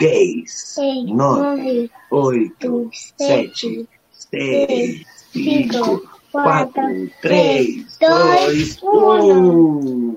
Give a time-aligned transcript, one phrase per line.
[0.00, 0.76] 10,
[1.08, 3.88] 9, 8, 7,
[4.32, 10.16] 6, 5, 4, 3, 2, 1.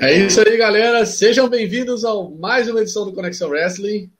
[0.00, 1.04] É isso aí, galera.
[1.04, 4.10] Sejam bem-vindos a mais uma edição do Conexão Wrestling.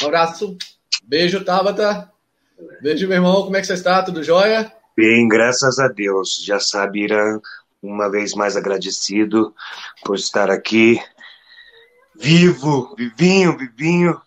[0.00, 0.56] Um abraço.
[1.02, 2.08] Beijo, Tabata.
[2.80, 3.42] Beijo, meu irmão.
[3.42, 4.04] Como é que você está?
[4.04, 4.72] Tudo jóia?
[4.96, 6.40] Bem, graças a Deus.
[6.44, 7.40] Já sabe, Irã,
[7.82, 9.52] uma vez mais agradecido
[10.04, 11.00] por estar aqui.
[12.20, 14.20] Vivo, vivinho, vivinho.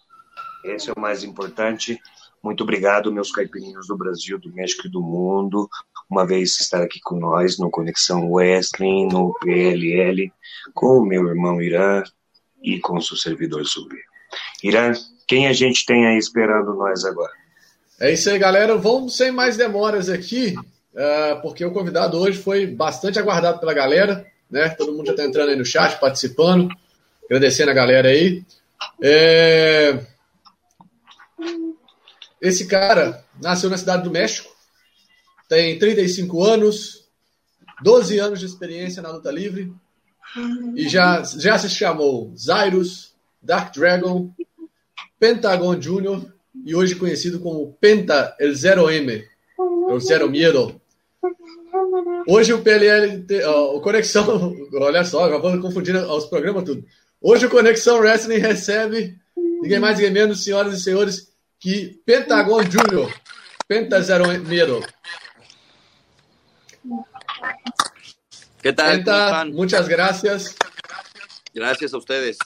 [0.66, 2.00] Esse é o mais importante.
[2.42, 5.70] Muito obrigado, meus caipirinhos do Brasil, do México e do mundo.
[6.10, 10.34] Uma vez estar aqui com nós no Conexão Wrestling, no PLL,
[10.74, 12.02] com o meu irmão Irã
[12.64, 14.04] e com o seu servidor Subir.
[14.64, 14.94] Irã,
[15.28, 17.32] quem a gente tem aí esperando nós agora?
[18.02, 18.76] É isso aí, galera.
[18.76, 24.26] Vamos sem mais demoras aqui, uh, porque o convidado hoje foi bastante aguardado pela galera,
[24.50, 24.70] né?
[24.70, 26.70] Todo mundo já está entrando aí no chat, participando,
[27.34, 28.44] agradecendo a galera aí.
[29.02, 30.00] É...
[32.40, 34.54] Esse cara nasceu na cidade do México,
[35.50, 37.08] tem 35 anos,
[37.82, 39.74] 12 anos de experiência na luta livre
[40.76, 44.30] e já, já se chamou Zyrus, Dark Dragon,
[45.20, 46.32] Pentagon Jr.,
[46.66, 49.26] e hoje conhecido como Penta El Zero M,
[49.58, 50.80] o Zero Miedo.
[52.28, 53.26] Hoje o PLL,
[53.74, 56.86] o Conexão, olha só, já vou confundindo os programas tudo.
[57.26, 59.18] Hoje o Conexão Wrestling recebe
[59.62, 63.14] ninguém mais, ninguém menos, senhoras e senhores, que Pentagon Júnior,
[63.66, 64.82] Penta Zero Miedo.
[68.62, 68.98] ¿Qué tal?
[68.98, 70.54] Penta, muchas gracias.
[71.56, 72.38] Gracias a ustedes.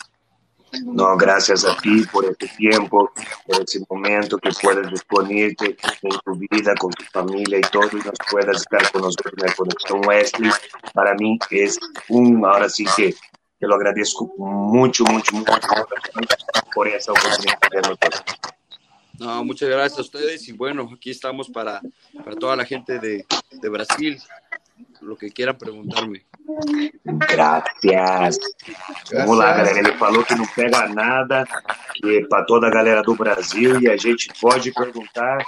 [0.84, 3.12] No, gracias a ti por este tiempo,
[3.48, 7.96] por ese momento que puedes disponerte en tu vida, con tu familia y todo, y
[7.96, 10.52] nos puedas estar con nosotros en la Conexión Wesley.
[10.94, 13.16] Para mí es un, ahora sí que
[13.60, 15.54] te lo agradezco mucho, mucho, mucho
[16.74, 18.24] por esa oportunidad de nosotros.
[19.20, 21.82] No, muchas gracias a ustedes y bueno, aquí estamos para,
[22.24, 24.22] para toda la gente de, de Brasil,
[25.02, 26.26] lo que quieran preguntarme.
[27.04, 28.40] Gracias.
[29.12, 29.80] Vamos lá, galera.
[29.80, 31.46] Ele falou que não pega nada,
[31.96, 35.44] que para toda a galera do Brasil e a gente pode perguntar.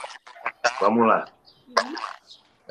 [0.81, 1.31] Vamos lá.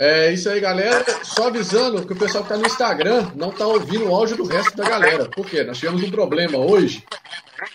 [0.00, 1.04] É isso aí, galera.
[1.24, 4.44] Só avisando que o pessoal que está no Instagram não está ouvindo o áudio do
[4.44, 5.24] resto da galera.
[5.28, 5.64] Por quê?
[5.64, 7.04] Nós tivemos um problema hoje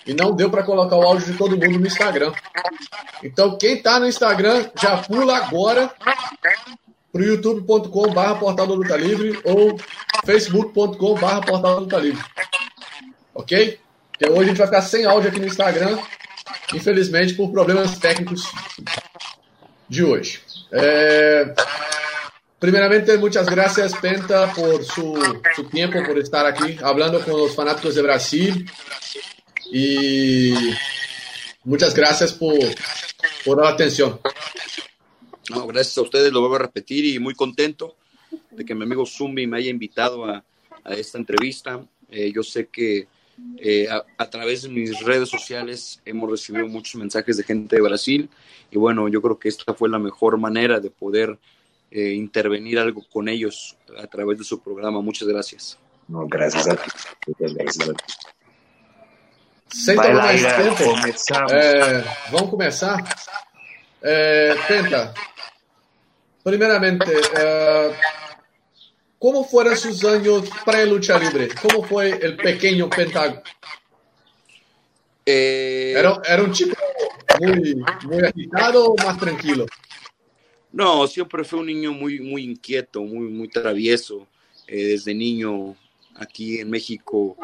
[0.08, 2.32] e não deu para colocar o áudio de todo mundo no Instagram.
[3.22, 5.92] Então, quem está no Instagram, já pula agora
[7.12, 9.78] para o youtube.com.br portal da luta livre ou
[10.26, 12.24] facebook.com.br portal da luta livre.
[13.36, 13.80] Ok?
[14.12, 16.00] Porque hoje a gente vai ficar sem áudio aqui no Instagram,
[16.74, 18.50] infelizmente por problemas técnicos
[19.90, 20.42] de hoje.
[20.72, 21.54] É...
[22.64, 25.22] Primeramente, muchas gracias, Penta, por su,
[25.54, 28.66] su, tiempo, por estar aquí hablando con los fanáticos de Brasil.
[29.70, 30.54] Y
[31.66, 32.58] muchas gracias por,
[33.44, 34.18] por la atención.
[35.50, 37.98] No, gracias a ustedes, lo vuelvo a repetir y muy contento
[38.52, 40.42] de que mi amigo Zumbi me haya invitado a,
[40.86, 41.86] a esta entrevista.
[42.10, 43.10] Eh, yo sé que
[43.58, 47.82] eh, a, a, través de mis redes sociales hemos recibido muchos mensajes de gente de
[47.82, 48.30] Brasil
[48.72, 51.38] y bueno, yo creo que esta fue la mejor manera de poder
[51.94, 55.00] eh, intervenir algo con ellos a través de su programa.
[55.00, 55.78] Muchas gracias.
[56.08, 56.90] No, gracias a ti.
[57.38, 58.04] Gracias a ti.
[59.68, 60.84] Sem tomar mais tempo,
[61.52, 62.98] é, vamos começar.
[64.04, 65.14] É, Penta,
[66.44, 67.96] primeiramente, é,
[69.18, 71.50] como foram seus anos pré-lucha libre?
[71.56, 73.42] Como foi o pequeno Pentágono?
[75.26, 76.76] Eh, Era, era, un chico
[77.40, 79.66] muy, muy agitado o más tranquilo?
[80.74, 84.28] No, siempre fue un niño muy, muy inquieto, muy, muy travieso.
[84.68, 85.76] Eh, desde niño,
[86.16, 87.38] aquí en México,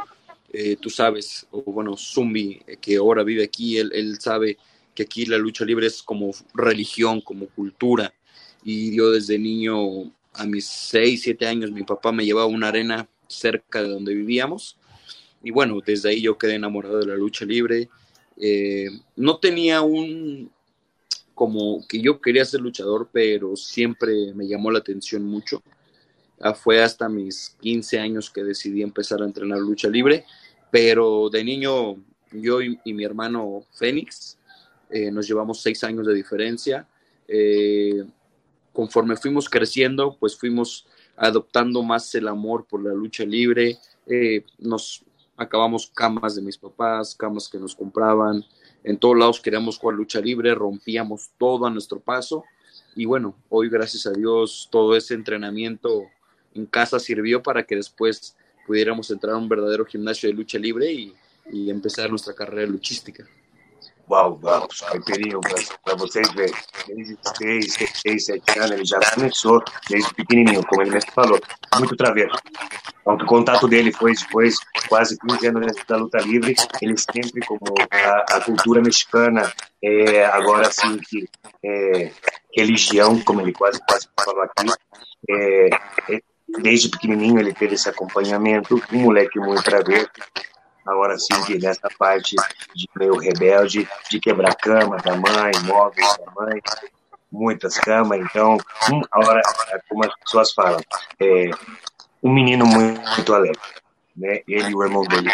[0.51, 4.57] eh, tú sabes, o bueno, Zumbi, que ahora vive aquí, él, él sabe
[4.95, 8.11] que aquí la lucha libre es como religión, como cultura.
[8.63, 12.69] Y yo desde niño, a mis 6, 7 años, mi papá me llevaba a una
[12.69, 14.75] arena cerca de donde vivíamos.
[15.43, 17.89] Y bueno, desde ahí yo quedé enamorado de la lucha libre.
[18.37, 20.51] Eh, no tenía un,
[21.39, 25.63] como que yo quería ser luchador, pero siempre me llamó la atención mucho.
[26.37, 30.25] Ah, fue hasta mis 15 años que decidí empezar a entrenar lucha libre,
[30.69, 31.95] pero de niño
[32.33, 34.37] yo y, mi hermano Fénix
[34.89, 36.85] eh, nos llevamos seis años de diferencia.
[37.25, 38.03] Eh,
[38.73, 43.77] conforme fuimos creciendo, pues fuimos adoptando más el amor por la lucha libre.
[44.07, 45.05] Eh, nos
[45.37, 48.43] acabamos camas de mis papás, camas que nos compraban.
[48.83, 52.43] En todos lados queríamos jugar lucha libre, rompíamos todo a nuestro paso.
[52.95, 56.07] Y bueno, hoy gracias a Dios todo ese entrenamiento
[56.53, 58.35] en casa sirvió para que después
[58.65, 61.15] pudiéramos entrar a un verdadero gimnasio de lucha libre y,
[61.51, 63.27] empezar nuestra carrera luchística.
[64.09, 65.39] Uau, uau, Caipirinho,
[65.85, 66.55] para vocês verem,
[66.87, 71.39] desde 6, 6, 7 anos, ele já começou desde pequenininho, como ele mesmo falou,
[71.77, 72.31] muito traveiro.
[73.01, 74.55] Então, o contato dele foi depois,
[74.87, 77.61] quase 15 anos da luta livre, ele sempre, como
[77.91, 79.53] a, a cultura mexicana,
[79.83, 81.29] é, agora sim, que
[81.63, 82.11] é,
[82.55, 84.71] religião, como ele quase, quase falou aqui,
[85.29, 85.69] é,
[86.09, 86.21] é,
[86.63, 90.09] desde pequenininho ele teve esse acompanhamento, um moleque muito traveiro,
[90.89, 92.35] agora sim que nessa parte
[92.75, 96.61] de meio rebelde, de quebrar cama da mãe, móveis da mãe,
[97.31, 98.57] muitas camas, então,
[98.91, 99.41] hum, agora,
[99.87, 100.79] como as pessoas falam,
[101.21, 101.51] é
[102.23, 103.59] um menino muito, muito alegre,
[104.15, 104.41] né?
[104.47, 105.29] Ele e o irmão dele.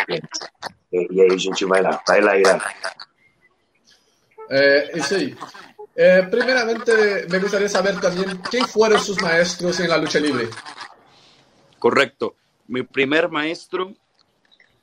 [0.93, 2.59] É, e aí a gente vai lá, vai lá, Irã.
[4.49, 5.35] É, isso aí.
[5.95, 6.91] É, primeiramente,
[7.29, 10.49] me gustaría saber también quién fueron sus maestros en la lucha libre.
[11.79, 12.35] Correcto.
[12.67, 13.93] Mi primer maestro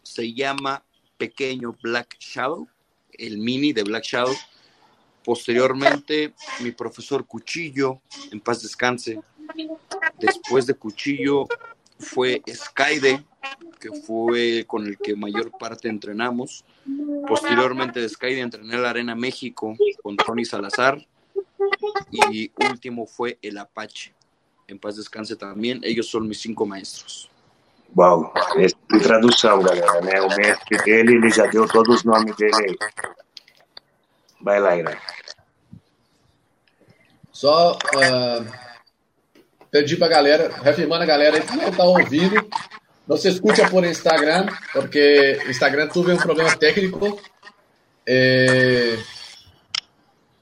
[0.02, 0.84] se llama
[1.16, 2.68] Pequeño Black Shadow,
[3.12, 4.34] el mini de Black Shadow.
[5.24, 8.00] Posteriormente, mi profesor Cuchillo,
[8.30, 9.20] en paz descanse.
[10.18, 11.46] Después de Cuchillo
[11.98, 13.24] fue Skyde,
[13.78, 16.64] que fue con el que mayor parte entrenamos.
[17.26, 21.06] Posteriormente de Skyde entrené en la Arena México con Tony Salazar.
[22.10, 24.12] Y último fue el Apache.
[24.66, 25.80] En paz descanse también.
[25.82, 27.30] Ellos son mis cinco maestros.
[27.96, 30.20] Uau, esse de tradução, galera, né?
[30.20, 32.78] O mestre dele, ele já deu todos os nomes dele aí.
[34.40, 34.98] Vai lá, Ira.
[37.30, 38.46] Só uh,
[39.70, 42.48] pedir pra galera, reafirmando a galera aí que não tá ouvindo,
[43.06, 47.20] não se escute por Instagram, porque Instagram tuve um problema técnico.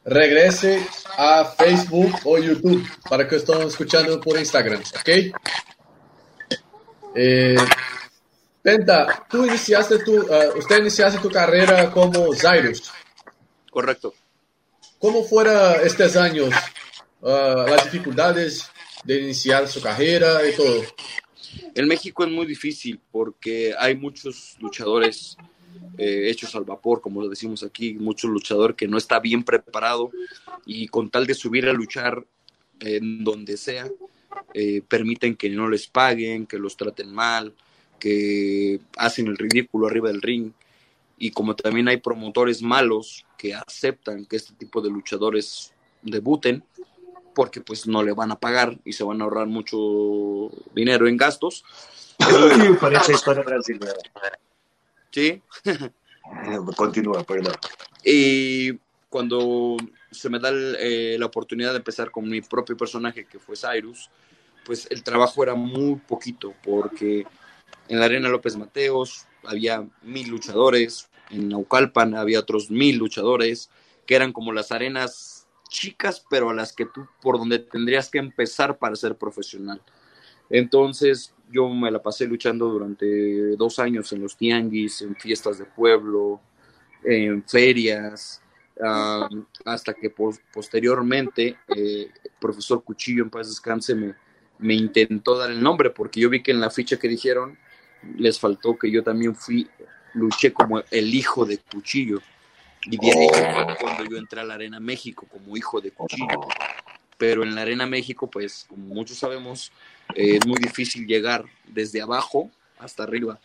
[0.07, 0.87] Regrese
[1.17, 5.33] a Facebook ou YouTube para que estão escutando por Instagram, ok?
[7.15, 7.57] Eh,
[8.63, 12.93] Penta, tú iniciaste tu, uh, usted iniciaste tu carrera como Zairus.
[13.71, 14.15] Correcto.
[14.99, 16.51] ¿Cómo fueron estos años,
[17.23, 18.71] uh, las dificultades
[19.05, 20.83] de iniciar su carrera y todo?
[21.75, 25.37] En México es muy difícil porque hay muchos luchadores
[25.97, 30.11] eh, hechos al vapor, como lo decimos aquí, muchos luchadores que no está bien preparado
[30.67, 32.25] y con tal de subir a luchar
[32.81, 33.89] en donde sea,
[34.55, 37.55] eh, permiten que no les paguen, que los traten mal,
[37.99, 40.53] que hacen el ridículo arriba del ring.
[41.19, 45.73] Y como también hay promotores malos que aceptan que este tipo de luchadores
[46.03, 46.65] debuten,
[47.35, 51.17] porque pues no le van a pagar y se van a ahorrar mucho dinero en
[51.17, 51.65] gastos.
[52.81, 53.93] Parece historia brasileña.
[55.11, 55.43] Sí.
[56.77, 57.55] Continúa, perdón.
[58.05, 58.73] Y
[59.09, 59.77] cuando
[60.11, 64.11] se me da eh, la oportunidad de empezar con mi propio personaje, que fue Cyrus,
[64.65, 67.27] pues el trabajo era muy poquito, porque
[67.89, 73.71] en la Arena López Mateos había mil luchadores, en Naucalpan había otros mil luchadores,
[74.07, 78.19] que eran como las arenas chicas, pero a las que tú, por donde tendrías que
[78.19, 79.81] empezar para ser profesional.
[80.51, 85.65] Entonces yo me la pasé luchando durante dos años en los tianguis, en fiestas de
[85.65, 86.41] pueblo,
[87.05, 88.43] en ferias,
[88.81, 94.15] um, hasta que posteriormente eh, el profesor Cuchillo en paz descanse me,
[94.59, 97.59] me intentó dar el nombre porque yo vi que en la ficha que dijeron
[98.17, 99.69] les faltó que yo también fui,
[100.15, 102.21] luché como el hijo de Cuchillo.
[102.85, 106.49] Y de ahí fue cuando yo entré a la Arena México como hijo de Cuchillo.
[107.19, 109.71] Pero en la Arena México, pues, como muchos sabemos,
[110.15, 113.39] eh, es muy difícil llegar desde abajo hasta arriba.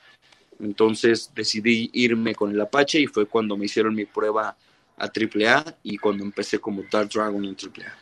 [0.60, 4.56] Entonces decidí irme con el Apache y fue cuando me hicieron mi prueba
[4.98, 7.94] a AAA y cuando empecé como Dark Dragon en AAA.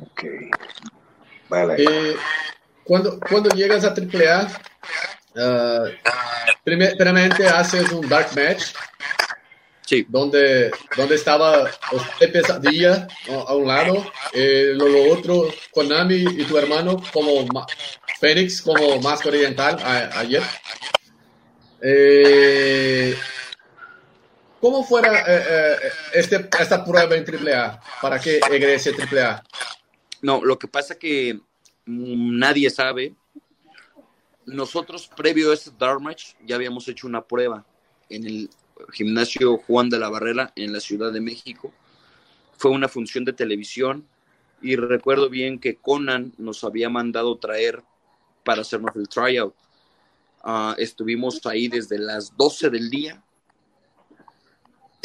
[0.00, 0.24] Ok.
[1.48, 1.74] Vale.
[1.78, 2.16] Eh,
[2.84, 4.48] cuando, cuando llegas a AAA,
[5.34, 5.88] uh,
[6.64, 8.64] primeramente haces un Dark Match.
[9.84, 10.04] Sí.
[10.08, 16.58] Donde, donde estaba usted Pesadilla a un lado, eh, lo, lo, otro, Konami y tu
[16.58, 17.46] hermano como
[18.18, 20.42] Fénix, como Máscara Oriental a, ayer.
[21.80, 23.16] Eh,
[24.66, 25.76] ¿Cómo fuera eh, eh,
[26.12, 29.44] este, esta prueba en AAA para que egrese AAA?
[30.22, 31.38] No, lo que pasa que
[31.84, 33.14] nadie sabe.
[34.44, 37.64] Nosotros, previo a este Dark Match, ya habíamos hecho una prueba
[38.10, 38.50] en el
[38.92, 41.72] gimnasio Juan de la Barrera en la Ciudad de México.
[42.58, 44.04] Fue una función de televisión
[44.60, 47.84] y recuerdo bien que Conan nos había mandado traer
[48.42, 49.54] para hacernos el tryout.
[50.44, 53.22] Uh, estuvimos ahí desde las 12 del día.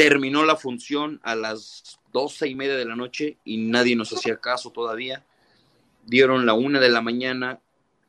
[0.01, 4.38] Terminó la función a las doce y media de la noche y nadie nos hacía
[4.38, 5.24] caso todavía.
[6.08, 7.60] Dieron la una de la mañana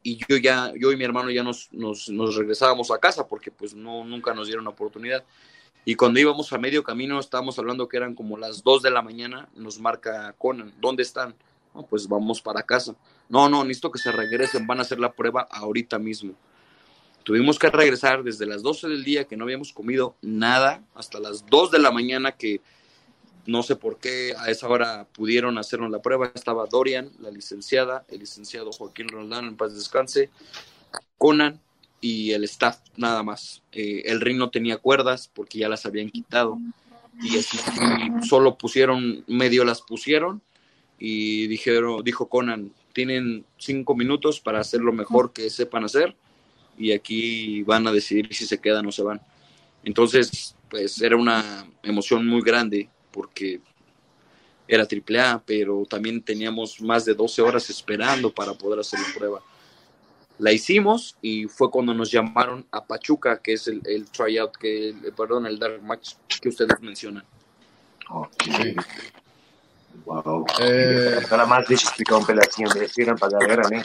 [0.02, 3.50] y yo ya, yo y mi hermano ya nos, nos, nos regresábamos a casa porque
[3.50, 5.22] pues no, nunca nos dieron oportunidad.
[5.84, 9.02] Y cuando íbamos a medio camino, estábamos hablando que eran como las 2 de la
[9.02, 11.34] mañana, nos marca Conan, ¿dónde están?
[11.90, 12.94] pues vamos para casa.
[13.28, 16.32] No, no, necesito que se regresen, van a hacer la prueba ahorita mismo.
[17.25, 21.47] Tuvimos que regresar desde las 12 del día que no habíamos comido nada hasta las
[21.47, 22.61] 2 de la mañana que
[23.47, 26.31] no sé por qué a esa hora pudieron hacernos la prueba.
[26.35, 30.31] Estaba Dorian, la licenciada, el licenciado Joaquín Roldán, en paz descanse,
[31.19, 31.61] Conan
[32.00, 33.62] y el staff nada más.
[33.73, 36.59] Eh, el ring no tenía cuerdas porque ya las habían quitado
[37.21, 37.59] y así
[38.29, 40.43] solo pusieron, medio las pusieron
[40.99, 46.17] y dijeron, dijo Conan, tienen cinco minutos para hacer lo mejor que sepan hacer
[46.76, 49.21] y aquí van a decidir si se quedan o se van.
[49.85, 53.61] Entonces, pues era una emoción muy grande porque
[54.67, 59.14] era triple A, pero también teníamos más de 12 horas esperando para poder hacer la
[59.14, 59.43] prueba.
[60.38, 64.95] La hicimos y fue cuando nos llamaron a Pachuca, que es el, el tryout, que,
[65.17, 67.25] perdón, el dark match que ustedes mencionan.
[68.09, 68.75] Okay.
[70.06, 70.44] Uau.
[70.61, 71.20] É...
[71.25, 73.82] Agora, mais deixa eu explicar um pedacinho desse para a galera, né?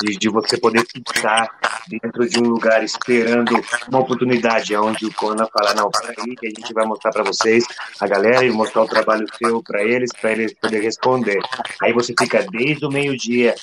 [0.00, 1.48] De, de, você poder ficar
[1.88, 3.52] dentro de um lugar esperando
[3.88, 7.22] uma oportunidade, onde o Conan fala, não, para aí que a gente vai mostrar para
[7.22, 7.64] vocês,
[8.00, 11.40] a galera, e mostrar o trabalho seu para eles, para eles poderem responder.
[11.82, 13.54] Aí você fica desde o meio-dia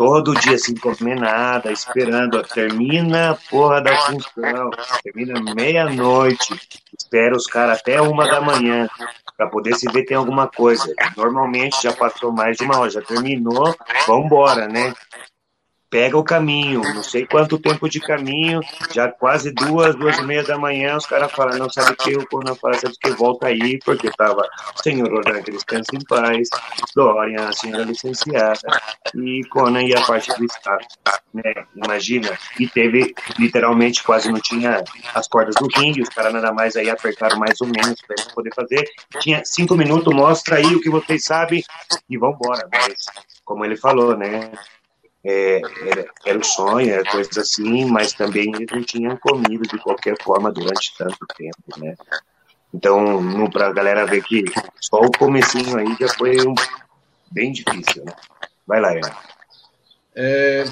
[0.00, 2.42] todo dia sem comer nada, esperando.
[2.42, 4.70] Termina a porra da função,
[5.04, 6.58] termina meia-noite,
[6.98, 8.88] espera os caras até uma da manhã
[9.36, 10.90] para poder se ver tem alguma coisa.
[11.14, 13.76] Normalmente já passou mais de uma hora, já terminou,
[14.06, 14.94] vamos embora, né?
[15.90, 18.60] Pega o caminho, não sei quanto tempo de caminho,
[18.92, 22.16] já quase duas, duas e meia da manhã, os caras falam, não sabe o que,
[22.16, 24.42] o Conan fala, sabe que volta aí, porque tava
[24.78, 26.48] o senhor Rodrigo descansa em paz,
[26.94, 28.60] Dorian, a senhora licenciada,
[29.16, 30.86] e Conan e a parte do Estado,
[31.34, 36.52] né, imagina, e teve, literalmente, quase não tinha as cordas do ringue, os caras nada
[36.52, 38.88] mais aí apertaram mais ou menos para poder fazer,
[39.20, 41.64] tinha cinco minutos, mostra aí o que vocês sabem,
[42.08, 42.94] e vambora, mas,
[43.44, 44.52] como ele falou, né,
[45.24, 49.78] é, era, era o sonho, era coisas assim, mas também eles não tinham comido de
[49.78, 51.94] qualquer forma durante tanto tempo, né?
[52.72, 54.44] Então, para a galera ver que
[54.80, 56.54] só o comecinho aí já foi um,
[57.30, 58.12] bem difícil, né?
[58.66, 59.16] Vai lá, Ana.
[60.14, 60.64] É,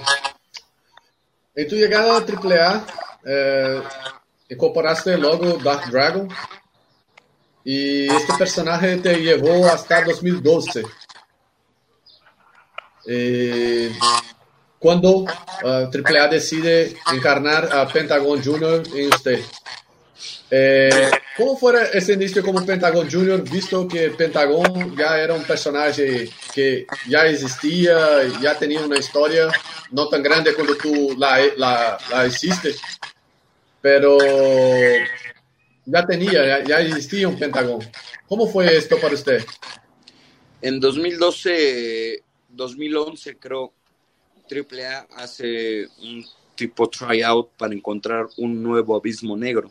[1.57, 2.85] em tu chegada a AAA,
[3.25, 3.83] é,
[4.50, 6.28] incorporaste logo Dark Dragon
[7.67, 10.85] e este personagem te levou até 2012.
[13.07, 13.90] E
[14.78, 15.26] cuando uh,
[15.64, 18.82] AAA decide encarnar a Pentagon Jr.
[18.94, 19.40] en usted.
[20.50, 26.28] Eh, ¿Cómo fue ese inicio como Pentagon Jr., visto que Pentagon ya era un personaje
[26.54, 29.49] que ya existía, ya tenía una historia,
[29.90, 32.75] no tan grande cuando tú la, la, la hiciste,
[33.80, 34.16] pero
[35.85, 37.78] ya tenía, ya, ya, existía un Pentagon.
[38.26, 39.44] ¿Cómo fue esto para usted?
[40.61, 43.73] En 2012, 2011 creo,
[44.49, 46.25] AAA hace un
[46.55, 49.71] tipo tryout para encontrar un nuevo abismo negro,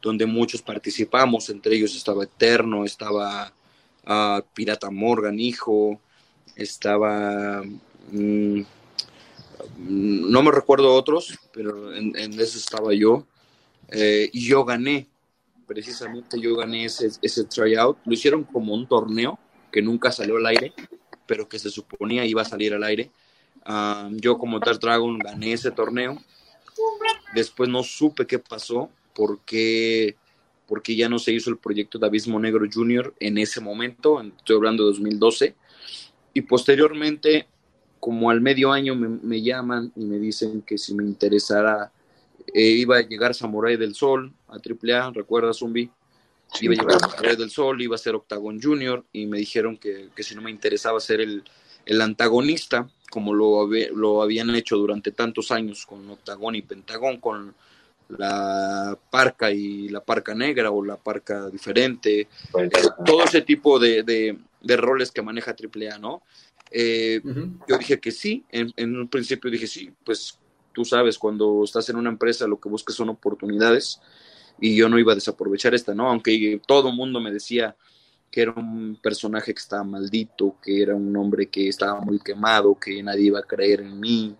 [0.00, 3.52] donde muchos participamos, entre ellos estaba Eterno, estaba
[4.06, 6.00] uh, Pirata Morgan, hijo,
[6.56, 7.62] estaba...
[8.10, 8.62] Mm,
[9.78, 13.24] no me recuerdo otros, pero en, eso estaba yo.
[13.88, 15.06] Eh, y yo gané,
[15.66, 17.98] precisamente yo gané ese, ese tryout.
[18.04, 19.38] Lo hicieron como un torneo
[19.70, 20.72] que nunca salió al aire,
[21.26, 23.10] pero que se suponía iba a salir al aire
[24.12, 26.18] yo como Dark Dragon gané ese torneo.
[27.34, 30.16] Después no supe qué pasó porque,
[30.66, 34.56] porque ya no se hizo el proyecto de Abismo Negro Junior en ese momento, estoy
[34.56, 35.54] hablando de 2012.
[36.34, 37.46] Y posteriormente,
[38.00, 41.92] como al medio año, me, llaman y me dicen que si me interesara,
[42.52, 45.90] eh, iba a llegar Samurai del Sol a AAA, ¿recuerdas, Zumbi?
[46.60, 50.08] iba a llegar Samurai del Sol, iba a ser Octagon Junior y me dijeron que,
[50.14, 51.44] que si no me interesaba ser el,
[51.86, 57.54] el antagonista, como lo, lo habían hecho durante tantos años con Octagón y Pentagón, con
[58.08, 63.78] la parca y la parca negra o la parca diferente, pues, eh, todo ese tipo
[63.78, 66.22] de, de, roles que maneja AAA, ¿no?
[66.70, 67.20] Eh,
[67.68, 70.38] yo dije que sí, en, en, un principio dije sí, pues
[70.72, 74.00] tú sabes, cuando estás en una empresa lo que buscas son oportunidades
[74.58, 76.08] y yo no iba a desaprovechar esta, ¿no?
[76.08, 77.76] Aunque todo el mundo me decía,
[78.32, 82.74] que era un personaje que estaba maldito, que era un hombre que estaba muy quemado,
[82.80, 84.34] que nadie iba a creer en mí,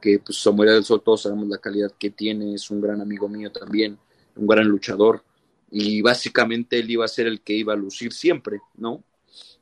[0.00, 3.28] que pues Samuel del Sol todos sabemos la calidad que tiene, es un gran amigo
[3.28, 3.98] mío también,
[4.36, 5.24] un gran luchador,
[5.72, 9.02] y básicamente él iba a ser el que iba a lucir siempre, ¿no?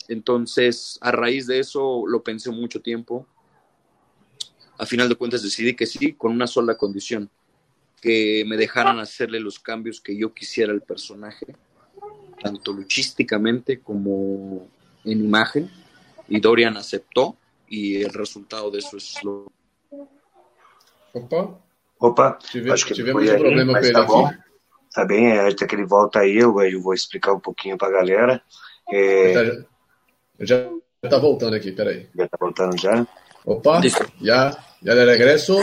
[0.09, 3.27] Entonces, a raíz de eso lo pensé mucho tiempo.
[4.77, 7.31] A final de cuentas decidí que sí, con una sola condición,
[8.03, 11.55] que me dejaran hacerle los cambios que yo quisiera al personaje,
[12.41, 14.69] tanto luchísticamente como
[15.05, 15.71] en imagen,
[16.29, 17.37] y Dorian aceptó
[17.69, 19.51] e o resultado disso é lo...
[21.15, 21.59] Opa!
[22.01, 24.13] Opa, Tive, acho que tivemos um aí, problema com mas ele tá aqui.
[24.13, 24.31] bom.
[24.93, 27.91] Tá bem, é, até que ele volta aí, eu, eu vou explicar um pouquinho pra
[27.91, 28.43] galera.
[28.91, 29.65] É, tá-
[30.41, 30.69] já
[31.09, 32.09] tá voltando aqui, peraí.
[32.17, 33.07] já tá voltando já?
[33.45, 33.81] Opa,
[34.21, 34.51] já,
[34.83, 35.57] já de regresso.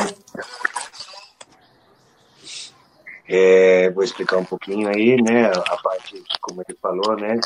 [3.28, 7.40] É, vou explicar um pouquinho aí, né, a parte, como ele falou, né,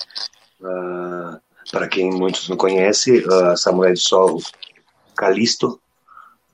[1.71, 4.39] para quem muitos não conhecem, uh, Samuel Sol
[5.15, 5.81] Calisto,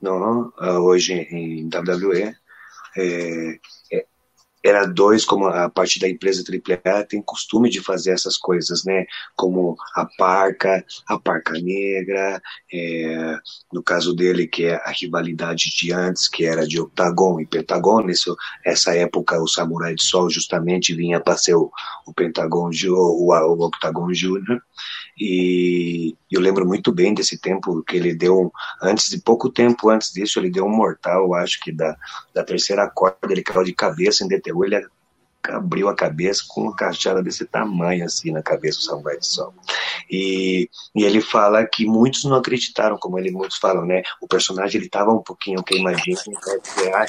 [0.01, 2.35] não, ah, hoje em WWE,
[2.95, 3.59] é,
[4.67, 9.05] era dois, como a parte da empresa AAA tem costume de fazer essas coisas, né?
[9.35, 12.41] Como a parca, a parca negra,
[12.73, 13.37] é,
[13.71, 18.01] no caso dele, que é a rivalidade de antes, que era de Octagon e Pentagon,
[18.01, 18.29] nesse,
[18.65, 21.71] essa época o Samurai de Sol justamente vinha para ser o,
[22.05, 24.61] o Pentagon, o, o, o Octagon Júnior,
[25.19, 30.13] e eu lembro muito bem desse tempo que ele deu, antes de pouco tempo antes
[30.13, 31.95] disso, ele deu um mortal, acho que da,
[32.33, 34.75] da terceira corda, ele caiu de cabeça em DTU, ele
[35.43, 39.53] abriu a cabeça com uma cachada desse tamanho assim na cabeça do Samurai de Sol.
[40.09, 44.01] E, e ele fala que muitos não acreditaram, como ele muitos falam, né?
[44.21, 47.05] O personagem ele estava um pouquinho queimadinho, né?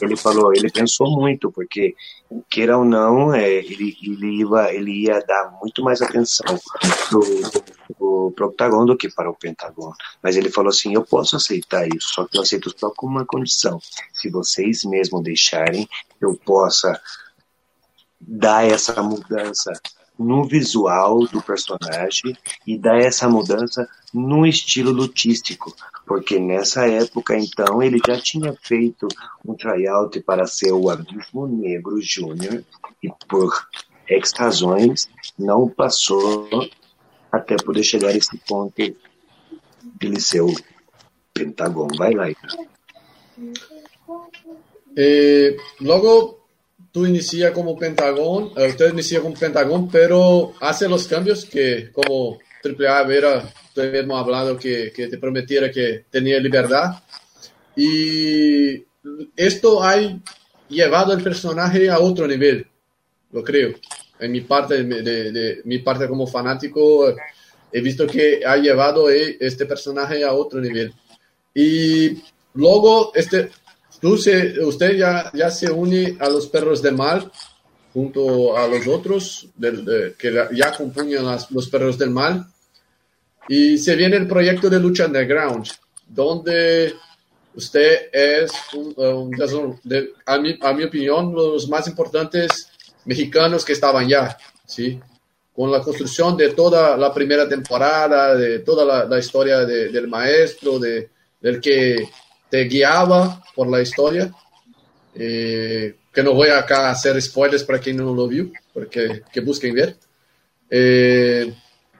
[0.00, 1.94] Ele falou, ele pensou muito, porque
[2.48, 6.58] queira ou não, é, ele, ele, ia, ele ia dar muito mais atenção
[7.08, 7.20] pro,
[7.96, 9.92] pro, pro Octagon do que para o Pentagon.
[10.22, 13.24] Mas ele falou assim: eu posso aceitar isso, só que eu aceito só com uma
[13.24, 13.80] condição.
[14.12, 15.88] Se vocês mesmo deixarem,
[16.20, 17.00] eu possa
[18.20, 19.72] dar essa mudança
[20.18, 22.36] no visual do personagem
[22.66, 25.74] e dar essa mudança no estilo lutístico,
[26.06, 29.08] porque nessa época então ele já tinha feito
[29.44, 32.62] um tryout para ser o Abismo Negro Júnior
[33.02, 33.66] e por
[34.06, 35.08] X razões
[35.38, 36.48] não passou
[37.32, 38.74] até poder chegar a esse ponto
[39.98, 40.54] de ser o
[41.32, 41.88] Pentagon.
[41.96, 42.66] Vai lá, então.
[44.96, 46.39] Eh, luego
[46.92, 52.38] tú inicia como Pentagón, eh, usted inicia como Pentagón, pero hace los cambios que como
[52.64, 57.02] AAA hubiera usted mismo hablado que, que te prometiera que tenía libertad.
[57.76, 58.84] Y
[59.36, 59.96] esto ha
[60.68, 62.66] llevado el personaje a otro nivel,
[63.32, 63.74] lo creo.
[64.18, 67.14] En mi parte, de, de, de mi parte como fanático,
[67.72, 70.92] he visto que ha llevado eh, este personaje a otro nivel.
[71.54, 72.18] Y
[72.54, 73.50] luego, este,
[74.00, 77.30] tú se, usted ya, ya se une a los perros de mal
[77.92, 79.48] junto a los otros
[80.18, 82.46] que ya componen las, los perros del mal.
[83.48, 85.66] Y se viene el proyecto de lucha underground,
[86.06, 86.94] donde
[87.54, 92.70] usted es, un, un, de, a, mi, a mi opinión, los más importantes
[93.06, 95.00] mexicanos que estaban ya, ¿sí?
[95.52, 100.06] Con la construcción de toda la primera temporada, de toda la, la historia de, del
[100.06, 101.10] maestro, de,
[101.40, 102.08] del que
[102.50, 104.32] te guiaba por la historia.
[105.14, 109.40] Eh, que no voy acá a hacer spoilers para quien no lo vio, porque que
[109.40, 109.96] busquen ver.
[110.68, 111.52] Eh,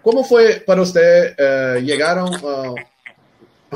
[0.02, 2.74] ¿Cómo fue para usted eh, llegaron a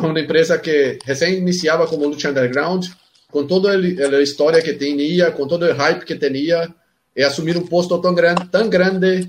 [0.00, 2.84] una empresa que recién iniciaba como lucha underground,
[3.30, 6.74] con toda la historia que tenía, con todo el hype que tenía,
[7.14, 8.14] y asumir un puesto tan,
[8.50, 9.28] tan grande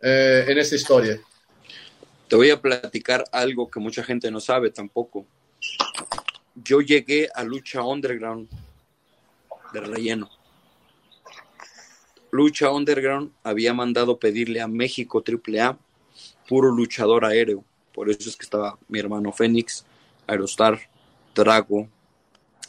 [0.00, 1.18] eh, en esta historia?
[2.28, 5.26] Te voy a platicar algo que mucha gente no sabe tampoco.
[6.64, 8.48] Yo llegué a lucha underground
[9.72, 10.30] de relleno.
[12.30, 15.78] Lucha Underground había mandado pedirle a México AAA
[16.48, 17.64] puro luchador aéreo.
[17.92, 19.84] Por eso es que estaba mi hermano Fénix,
[20.26, 20.78] Aerostar,
[21.34, 21.88] Drago,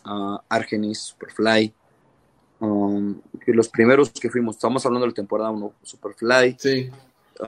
[0.05, 1.73] uh, Argenis, Superfly.
[2.59, 6.57] Um, y los primeros que fuimos, estamos hablando de la temporada 1, Superfly.
[6.59, 6.89] Sí.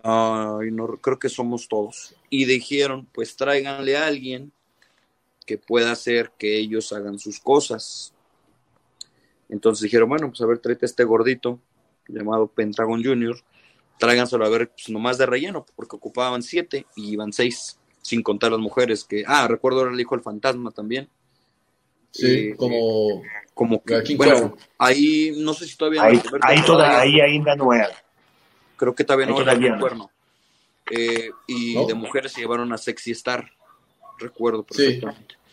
[0.04, 2.16] Uh, y no, creo que somos todos.
[2.30, 4.52] Y dijeron, pues tráiganle a alguien
[5.46, 8.14] que pueda hacer que ellos hagan sus cosas.
[9.50, 11.60] Entonces dijeron, bueno, pues a ver, tráete a este gordito
[12.08, 13.38] llamado Pentagon Junior,
[13.98, 18.52] tráiganselo a ver pues, nomás de relleno, porque ocupaban siete y iban seis, sin contar
[18.52, 21.10] las mujeres que, ah, recuerdo ahora el hijo del fantasma también.
[22.12, 27.00] Sí, eh, como, como que, bueno, ahí no sé si todavía ahí, no, ahí, toda,
[27.00, 27.90] ahí ainda no era.
[28.78, 30.12] Creo que todavía no era el cuerno.
[30.92, 31.86] Eh, y ¿No?
[31.86, 33.52] de mujeres se llevaron a Sexy Star,
[34.20, 35.36] recuerdo perfectamente.
[35.36, 35.44] Sí.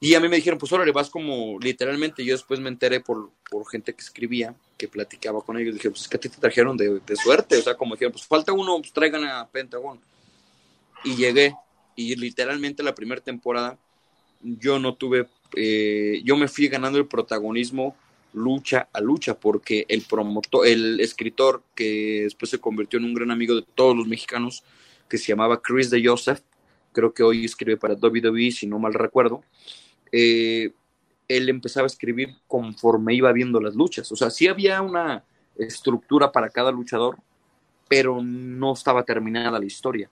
[0.00, 3.00] Y a mí me dijeron, pues ahora le vas como literalmente, yo después me enteré
[3.00, 6.28] por, por gente que escribía, que platicaba con ellos, dije, pues es que a ti
[6.28, 9.48] te trajeron de, de suerte, o sea, como dijeron, pues falta uno, pues traigan a
[9.48, 10.00] Pentagon.
[11.04, 11.54] Y llegué,
[11.96, 13.76] y literalmente la primera temporada
[14.40, 17.96] yo no tuve, eh, yo me fui ganando el protagonismo
[18.34, 23.30] lucha a lucha, porque el promotor, el escritor que después se convirtió en un gran
[23.30, 24.62] amigo de todos los mexicanos,
[25.08, 26.40] que se llamaba Chris de Joseph,
[26.98, 29.44] creo que hoy escribe para WWE, si no mal recuerdo,
[30.10, 30.72] eh,
[31.28, 34.10] él empezaba a escribir conforme iba viendo las luchas.
[34.10, 35.22] O sea, sí había una
[35.56, 37.18] estructura para cada luchador,
[37.88, 40.10] pero no estaba terminada la historia.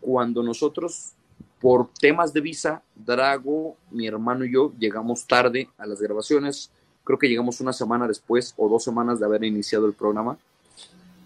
[0.00, 1.12] Cuando nosotros,
[1.60, 6.72] por temas de visa, Drago, mi hermano y yo llegamos tarde a las grabaciones,
[7.04, 10.38] creo que llegamos una semana después o dos semanas de haber iniciado el programa.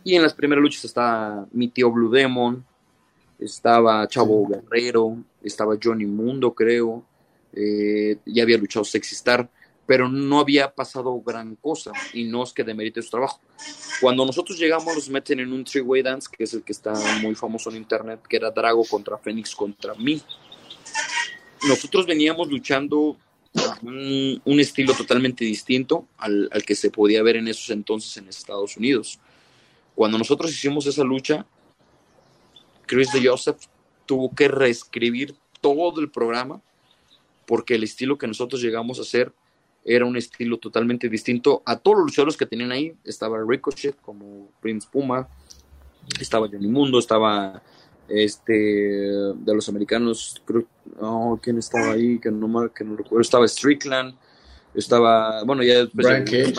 [0.03, 2.64] Y en las primeras luchas estaba mi tío Blue Demon,
[3.38, 7.05] estaba Chavo Guerrero, estaba Johnny Mundo, creo,
[7.53, 9.49] eh, ya había luchado Sexy Star,
[9.87, 13.40] pero no había pasado gran cosa y no es que demerite su trabajo.
[14.01, 17.35] Cuando nosotros llegamos, nos meten en un three-way dance, que es el que está muy
[17.35, 20.20] famoso en internet, que era Drago contra Fénix contra mí.
[21.68, 23.16] Nosotros veníamos luchando
[23.83, 28.29] un, un estilo totalmente distinto al, al que se podía ver en esos entonces en
[28.29, 29.20] Estados Unidos.
[29.94, 31.46] Cuando nosotros hicimos esa lucha,
[32.87, 33.59] Chris de Joseph
[34.07, 36.61] tuvo que reescribir todo el programa
[37.46, 39.33] porque el estilo que nosotros llegamos a hacer
[39.85, 42.94] era un estilo totalmente distinto a todos los luchadores que tenían ahí.
[43.05, 45.29] Estaba Ricochet como Prince Puma,
[46.20, 47.62] estaba Johnny Mundo, estaba
[48.09, 50.66] este de los americanos, creo,
[51.01, 52.18] oh, ¿quién estaba ahí?
[52.18, 54.16] Que no, que no recuerdo, estaba Strickland,
[54.75, 56.55] estaba, bueno, ya después Brian Cage.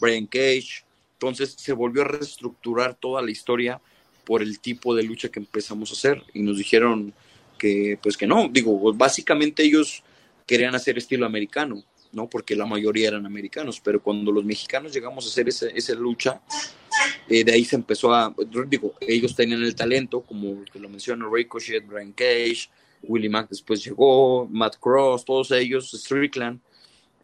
[0.00, 0.84] Brian Cage.
[1.14, 3.80] Entonces se volvió a reestructurar toda la historia
[4.24, 6.22] por el tipo de lucha que empezamos a hacer.
[6.32, 7.12] Y nos dijeron
[7.58, 10.02] que pues que no, digo, básicamente ellos
[10.46, 11.82] querían hacer estilo americano,
[12.12, 12.28] ¿no?
[12.28, 16.40] Porque la mayoría eran americanos, pero cuando los mexicanos llegamos a hacer esa, esa lucha,
[17.28, 18.34] eh, de ahí se empezó a,
[18.68, 22.68] digo, ellos tenían el talento, como lo mencionó Ricochet, Brian Cage,
[23.02, 26.60] Willie Mack después llegó, Matt Cross, todos ellos, Strickland,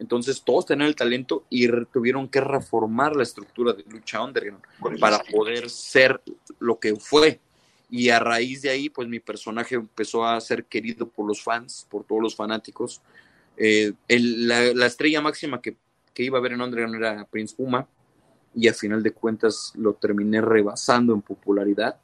[0.01, 4.63] entonces todos tenían el talento y tuvieron que reformar la estructura de lucha underground
[4.99, 6.19] para poder ser
[6.57, 7.39] lo que fue.
[7.87, 11.85] Y a raíz de ahí, pues mi personaje empezó a ser querido por los fans,
[11.87, 12.99] por todos los fanáticos.
[13.55, 15.77] Eh, el, la, la, estrella máxima que,
[16.15, 17.87] que, iba a ver en underground era Prince Puma
[18.55, 21.99] y a final de cuentas lo terminé rebasando en popularidad.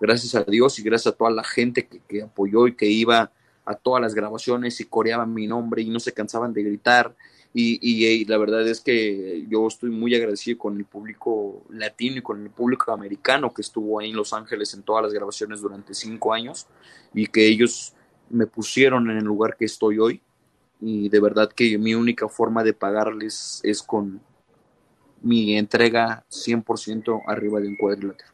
[0.00, 3.32] Gracias a Dios y gracias a toda la gente que, que apoyó y que iba
[3.64, 7.16] a todas las grabaciones y coreaban mi nombre y no se cansaban de gritar
[7.52, 12.42] y, la verdad es que yo estoy muy agradecido con el público latino y con
[12.42, 16.32] el público americano que estuvo ahí en Los Ángeles en todas las grabaciones durante cinco
[16.32, 16.66] años
[17.12, 17.94] y que ellos
[18.28, 20.22] me pusieron en el lugar que estoy hoy
[20.80, 24.20] y de verdad que mi única forma de pagarles es con
[25.22, 28.30] mi entrega 100% arriba de un cuadrilátero.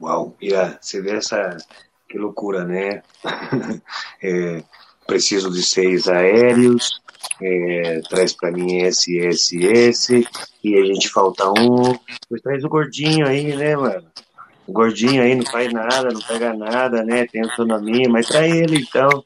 [0.00, 1.56] Wow, mira, se ve essa
[2.08, 3.02] que loucura, né?
[4.22, 4.64] é,
[5.06, 7.02] preciso de seis aéreos,
[7.40, 10.26] é, traz para mim esse, esse, esse,
[10.62, 11.96] e a gente falta um.
[12.28, 14.06] Pois traz o gordinho aí, né, mano?
[14.66, 17.26] O gordinho aí não faz nada, não pega nada, né?
[17.26, 19.24] Tem autonomia, mas traz ele então.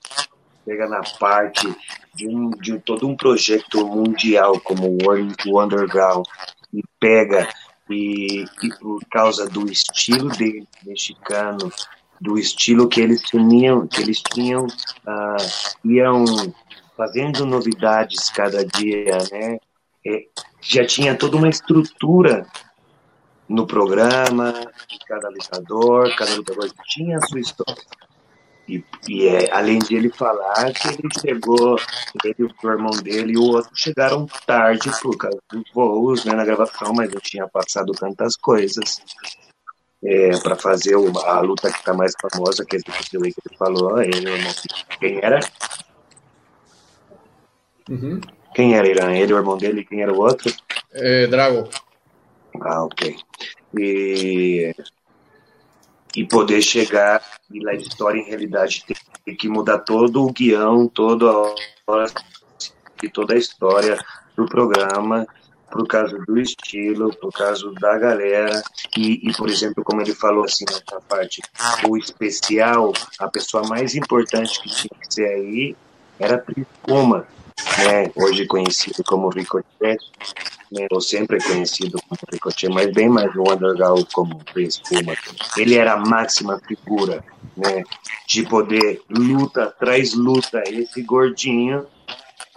[0.64, 1.66] Pega na parte
[2.14, 6.24] de, um, de todo um projeto mundial como o Underground
[6.72, 7.48] e pega
[7.90, 11.72] e, e por causa do estilo dele, mexicano,
[12.20, 16.24] do estilo que eles tinham, que eles tinham, uh, iam
[17.02, 19.58] fazendo novidades cada dia, né?
[20.06, 20.24] É,
[20.60, 22.46] já tinha toda uma estrutura
[23.48, 24.54] no programa,
[25.06, 27.82] cada lutador, cada lutador tinha a sua história.
[28.68, 31.76] E, e é, além de ele falar que ele chegou,
[32.24, 36.44] ele, o irmão dele e o outro chegaram tarde por causa dos voos né, na
[36.44, 39.02] gravação, mas eu tinha passado tantas coisas
[40.04, 44.30] é, para fazer a luta que está mais famosa, que é que ele falou, ele,
[44.30, 44.52] irmão,
[45.00, 45.40] quem era?
[47.88, 48.20] Uhum.
[48.54, 49.12] Quem era Irã?
[49.12, 50.52] Ele, o irmão dele, quem era o outro?
[50.92, 51.68] É, Drago.
[52.60, 53.16] Ah, ok.
[53.78, 54.74] E,
[56.14, 58.84] e poder chegar e a história, em realidade,
[59.24, 62.06] ter que mudar todo o guião, toda a,
[63.02, 63.98] e toda a história
[64.36, 65.26] do programa
[65.70, 68.62] por causa do estilo, por causa da galera
[68.96, 71.40] e, e, por exemplo, como ele falou assim nessa parte,
[71.88, 75.76] o especial, a pessoa mais importante que tinha que ser aí
[76.18, 77.26] era a Priscuma,
[77.78, 78.10] né?
[78.16, 79.98] Hoje conhecido como Ricochet,
[80.70, 80.86] né?
[80.90, 85.14] ou sempre conhecido como Ricochet, mas bem mais no underground como Prince Puma.
[85.56, 87.24] Ele era a máxima figura,
[87.56, 87.84] né?
[88.26, 91.86] De poder luta atrás luta, esse gordinho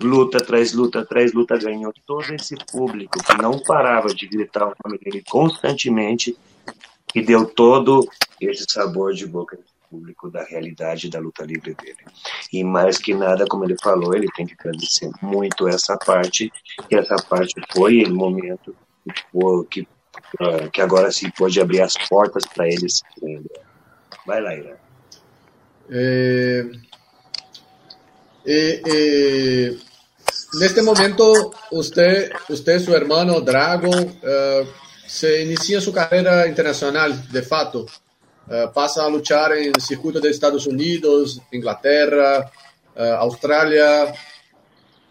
[0.02, 4.76] luta atrás luta atrás luta ganhou todo esse público que não parava de gritar o
[4.84, 6.38] nome dele constantemente
[7.14, 8.08] e deu todo
[8.42, 9.58] esse sabor de boca
[9.96, 11.98] público da realidade da luta livre dele.
[12.52, 16.52] E mais que nada, como ele falou, ele tem que agradecer muito essa parte,
[16.92, 18.76] essa parte foi o momento
[19.70, 19.88] que,
[20.74, 23.04] que agora sim pode abrir as portas para ele se
[24.26, 24.76] Vai lá, Irã.
[25.88, 26.66] Eh,
[28.44, 29.78] eh, eh,
[30.56, 34.66] en este momento, usted, usted, su hermano Drago, uh,
[35.06, 37.86] se inicia su carrera internacional de fato.
[38.48, 42.52] Uh, pasa a luchar en el circuito de Estados Unidos, Inglaterra,
[42.96, 44.14] uh, Australia.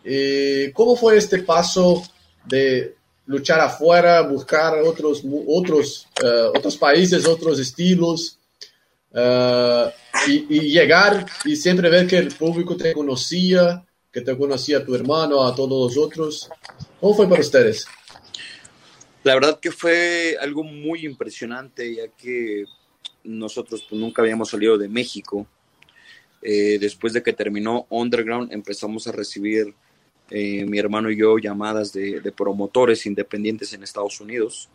[0.05, 2.03] ¿Y ¿Cómo fue este paso
[2.45, 2.95] de
[3.27, 6.07] luchar afuera, buscar otros, otros,
[6.55, 8.39] otros países, otros estilos?
[10.27, 14.85] y, y llegar y siempre ver que el público te conocía, que te conocía a
[14.85, 16.49] tu hermano, a todos los otros.
[17.01, 17.87] ¿Cómo fue para ustedes?
[19.23, 22.65] La verdad que fue algo muy impresionante, ya que
[23.25, 25.47] nosotros pues, nunca habíamos salido de México.
[26.43, 29.75] Eh, después de que terminó Underground, empezamos a recibir
[30.31, 34.69] eh, mi hermano y yo llamadas de, promotores independientes en Estados Unidos.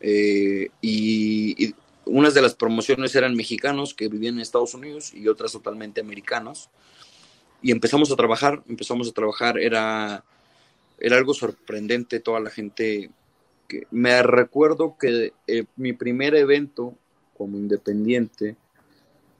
[0.00, 5.28] Eh, y, y, unas de las promociones eran mexicanos que vivían en Estados Unidos y
[5.28, 6.68] otras totalmente americanos
[7.62, 10.24] y empezamos a trabajar, empezamos a trabajar, era,
[10.98, 13.10] era algo sorprendente toda la gente.
[13.90, 16.94] Me recuerdo que eh, mi primer evento
[17.42, 18.54] como independiente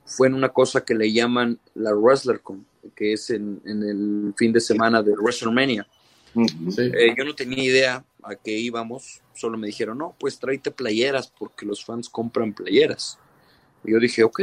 [0.04, 4.52] fue en una cosa que le llaman la WrestlerCon, que es en, en el fin
[4.52, 5.86] de semana de WrestleMania.
[6.34, 11.32] Eh, yo no tenía idea a qué íbamos, solo me dijeron, no, pues tráete playeras
[11.38, 13.20] porque los fans compran playeras.
[13.84, 14.40] Y yo dije, ok,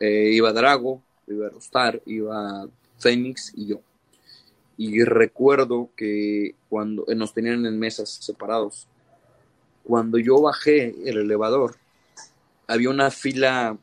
[0.00, 2.66] eh, iba Drago, iba Rostar, iba
[2.98, 3.82] Phoenix y yo.
[4.76, 8.88] Y recuerdo que cuando eh, nos tenían en mesas separados,
[9.84, 11.76] cuando yo bajé el elevador,
[12.70, 13.76] había una fila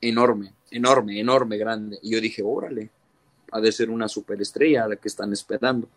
[0.00, 1.98] enorme, enorme, enorme, grande.
[2.02, 2.90] Y yo dije, órale,
[3.52, 5.88] ha de ser una superestrella a la que están esperando.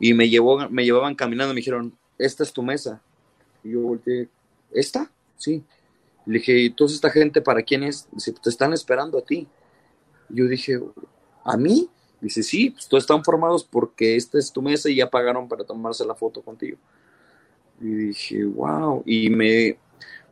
[0.00, 3.00] Y me, llevó, me llevaban caminando, me dijeron, esta es tu mesa.
[3.62, 4.28] Y yo volteé,
[4.72, 5.10] ¿esta?
[5.36, 5.62] Sí.
[6.26, 8.08] Le dije, ¿y esta gente para quién es?
[8.10, 9.46] Dice, te están esperando a ti.
[10.28, 10.80] Yo dije,
[11.46, 11.88] ¿A mí?
[12.20, 15.62] Dice, sí, pues todos están formados porque esta es tu mesa y ya pagaron para
[15.62, 16.76] tomarse la foto contigo.
[17.80, 19.04] Y dije, wow.
[19.06, 19.78] Y me,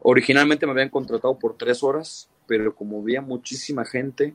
[0.05, 4.35] originalmente me habían contratado por tres horas, pero como había muchísima gente,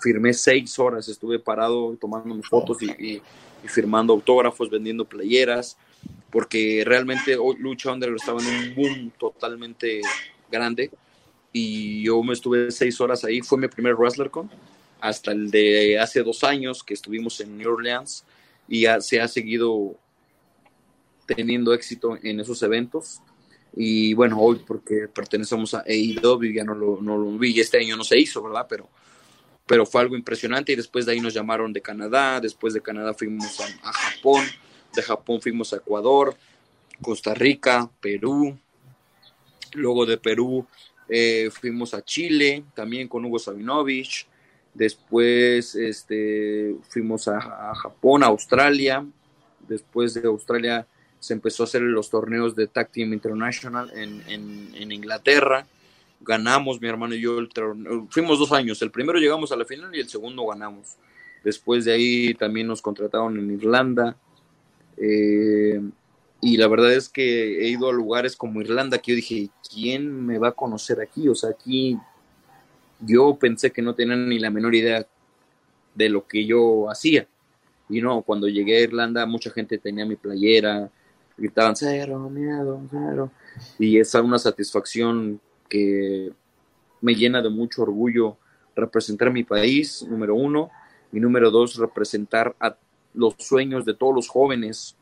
[0.00, 1.08] firmé seis horas.
[1.08, 3.22] Estuve parado tomando fotos y, y,
[3.64, 5.76] y, firmando autógrafos, vendiendo playeras,
[6.30, 10.00] porque realmente Lucha Under estaba en un boom totalmente
[10.50, 10.90] grande.
[11.52, 13.40] Y yo me estuve seis horas ahí.
[13.40, 14.50] Fue mi primer WrestlerCon
[15.00, 18.24] hasta el de hace dos años que estuvimos en New Orleans
[18.66, 19.96] y se ha seguido
[21.26, 23.20] teniendo éxito en esos eventos.
[23.76, 27.96] Y bueno, hoy porque pertenecemos a AEW ya no lo, no lo vi, este año
[27.96, 28.66] no se hizo, ¿verdad?
[28.68, 28.88] Pero,
[29.66, 33.14] pero fue algo impresionante y después de ahí nos llamaron de Canadá, después de Canadá
[33.14, 34.44] fuimos a, a Japón,
[34.94, 36.36] de Japón fuimos a Ecuador,
[37.02, 38.56] Costa Rica, Perú,
[39.72, 40.66] luego de Perú
[41.08, 44.28] eh, fuimos a Chile, también con Hugo Sabinovich,
[44.74, 49.06] Después este, fuimos a, a, Japón, a Australia.
[49.68, 50.86] Después de Australia
[51.24, 55.66] se empezó a hacer los torneos de Tag Team International en, en, Inglaterra.
[56.20, 57.48] Ganamos, mi hermano y yo, el
[58.10, 58.82] fuimos dos años.
[58.82, 60.96] El primero llegamos a la final y el segundo ganamos.
[61.42, 64.18] Después de ahí también nos contrataron en Irlanda.
[64.98, 65.80] Eh,
[66.42, 70.26] y la verdad es que he ido a lugares como Irlanda que yo dije, ¿quién
[70.26, 71.26] me va a conocer aquí?
[71.30, 71.96] O sea, aquí
[73.00, 75.06] yo pensé que no tenían ni la menor idea
[75.94, 77.26] de lo que yo hacía.
[77.88, 80.90] Y no, cuando llegué a Irlanda, mucha gente tenía mi playera,
[81.36, 83.30] gritaban cero, miedo, cero.
[83.78, 86.32] Y es una satisfacción que
[87.00, 88.36] me llena de mucho orgullo
[88.76, 90.70] representar mi país, número uno,
[91.12, 92.76] y número dos, representar a
[93.12, 94.96] los sueños de todos los jóvenes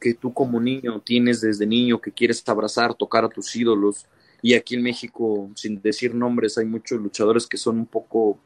[0.00, 4.06] que tú como niño tienes desde niño, que quieres abrazar, tocar a tus ídolos,
[4.42, 8.38] y aquí en México, sin decir nombres, hay muchos luchadores que son un poco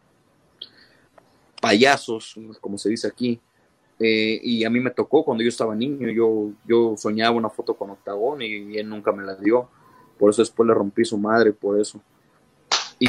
[1.60, 3.40] payasos, como se dice aquí.
[4.00, 7.74] Eh, y a mí me tocó cuando yo estaba niño, yo, yo soñaba una foto
[7.74, 9.68] con Octagón y, él nunca me la dio.
[10.18, 12.00] Por eso después le rompí su madre, por eso.
[12.98, 13.08] Y,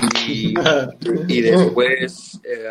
[1.28, 2.67] y después, eh,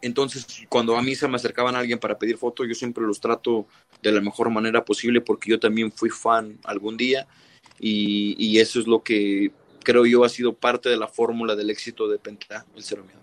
[0.00, 3.20] entonces, cuando a mí se me acercaban a alguien para pedir fotos, yo siempre los
[3.20, 3.66] trato
[4.02, 7.26] de la mejor manera posible porque yo también fui fan algún día
[7.80, 9.50] y, y, eso es lo que
[9.82, 13.20] creo yo ha sido parte de la fórmula del éxito de Penta, el Cero Miedo.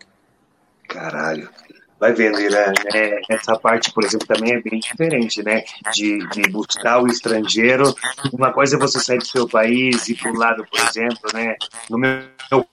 [0.88, 1.50] Caralho.
[2.06, 3.20] Vai vendo, Irã, né?
[3.28, 5.64] Essa parte, por exemplo, também é bem diferente, né?
[5.92, 7.96] De, de buscar o estrangeiro.
[8.32, 11.32] Uma coisa é você sair do seu país e ir para o lado, por exemplo,
[11.34, 11.56] né?
[11.90, 12.68] No meu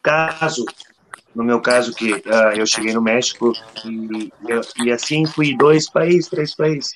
[0.00, 0.64] caso,
[1.34, 3.52] no meu caso que uh, eu cheguei no México
[3.84, 6.92] e, e, e, assim fui dois países, três países.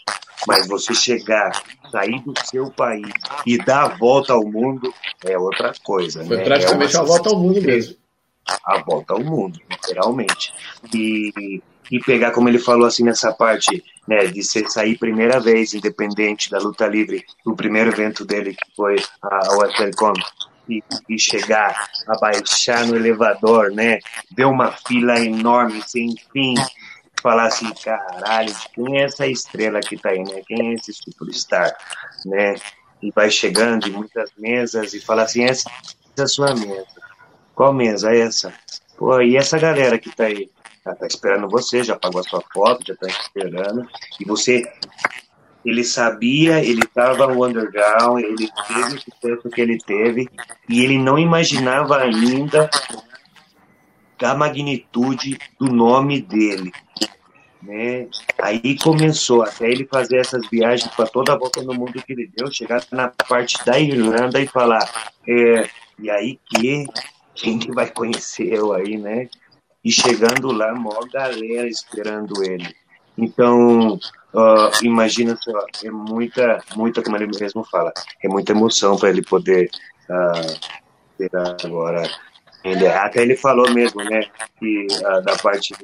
[0.46, 3.10] Mas você chegar, sair do seu país
[3.44, 6.24] e dar a volta ao mundo é outra coisa.
[6.24, 6.44] Foi né?
[6.44, 7.96] praticamente é a volta ao mundo mesmo.
[8.64, 10.54] A volta ao mundo, literalmente.
[10.94, 15.74] E, e pegar, como ele falou assim nessa parte, né, de ser, sair primeira vez
[15.74, 20.14] independente da luta livre, o primeiro evento dele que foi a UFLCOM,
[20.68, 23.98] e, e chegar, abaixar no elevador, né,
[24.30, 26.54] ver uma fila enorme, sem fim,
[27.20, 31.76] falar assim, caralho, quem é essa estrela que tá aí, né, quem é esse superstar,
[32.24, 32.54] né,
[33.02, 35.68] e vai chegando em muitas mesas e fala assim, essa
[36.16, 36.86] é a sua mesa,
[37.54, 38.54] qual mesa é essa?
[38.96, 40.50] Pô, e essa galera que tá aí?
[40.84, 43.86] Já tá esperando você, já pagou a sua foto, já tá esperando.
[44.18, 44.62] E você,
[45.64, 50.28] ele sabia, ele estava no underground, ele teve o sucesso que ele teve,
[50.68, 52.70] e ele não imaginava ainda
[54.22, 56.72] a magnitude do nome dele.
[57.62, 58.08] Né?
[58.40, 62.30] Aí começou até ele fazer essas viagens para toda a volta no mundo que ele
[62.34, 64.90] deu, chegar na parte da Irlanda e falar,
[65.28, 66.86] é, e aí que
[67.34, 69.28] quem que vai conhecer eu aí, né?
[69.84, 72.74] E chegando lá, maior galera esperando ele.
[73.16, 79.10] Então, uh, imagina só, é muita, muita, como ele mesmo fala, é muita emoção para
[79.10, 79.70] ele poder
[80.08, 82.08] uh, agora.
[82.62, 84.22] Ele, até ele falou mesmo, né,
[84.58, 85.74] que uh, da parte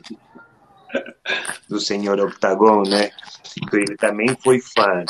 [1.69, 3.11] do senhor Octagon, né,
[3.71, 5.05] que ele também foi fã.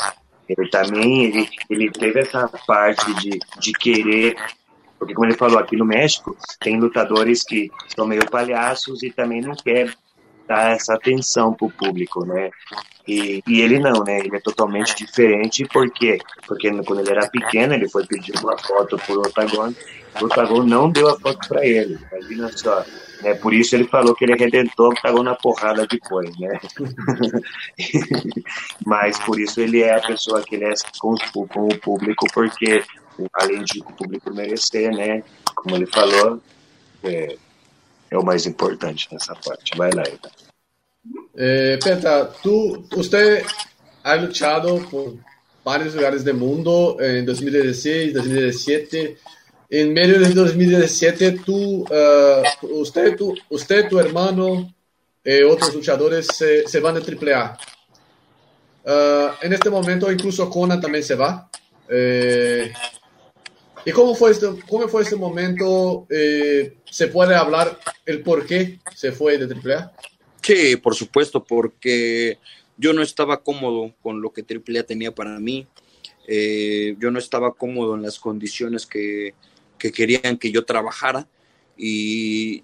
[0.47, 4.37] Ele também, ele, ele teve essa parte de, de querer
[4.97, 9.41] porque, como ele falou, aqui no México tem lutadores que são meio palhaços e também
[9.41, 9.93] não querem
[10.47, 12.49] dar essa atenção para o público, né?
[13.07, 14.19] E, e, ele não, né?
[14.19, 16.19] Ele é totalmente diferente, por quê?
[16.47, 19.73] Porque quando ele era pequeno, ele foi pedir uma foto por Otagon,
[20.21, 22.83] o Otagon não deu a foto para ele, imagina só.
[23.21, 23.33] Né?
[23.35, 26.59] Por isso ele falou que ele redentou o Otagon na porrada depois, né?
[28.85, 32.83] Mas por isso ele é a pessoa que ele é com, com o público, porque
[33.33, 35.23] além de o público merecer, né?
[35.55, 36.41] Como ele falou,
[37.03, 37.37] é,
[38.11, 39.77] é o mais importante nessa parte.
[39.77, 40.31] Vai lá, Ida.
[41.35, 43.43] Eh, Penta, tú, usted
[44.03, 45.15] ha luchado por
[45.63, 49.17] varios lugares del mundo en 2016, 2017.
[49.69, 54.73] En medio de 2017, tú, uh, usted, tú, usted, tu hermano,
[55.25, 57.57] eh, otros luchadores se, se, van a AAA.
[58.85, 61.49] Uh, en este momento, incluso Conan también se va.
[61.89, 62.71] Eh,
[63.87, 66.07] ¿Y cómo fue este, cómo fue este momento?
[66.09, 69.93] Eh, ¿Se puede hablar el por qué se fue de AAA?
[70.41, 72.37] Sí, por supuesto, porque
[72.75, 75.67] yo no estaba cómodo con lo que AAA tenía para mí.
[76.27, 79.35] Eh, yo no estaba cómodo en las condiciones que,
[79.77, 81.25] que querían que yo trabajara.
[81.77, 82.63] Y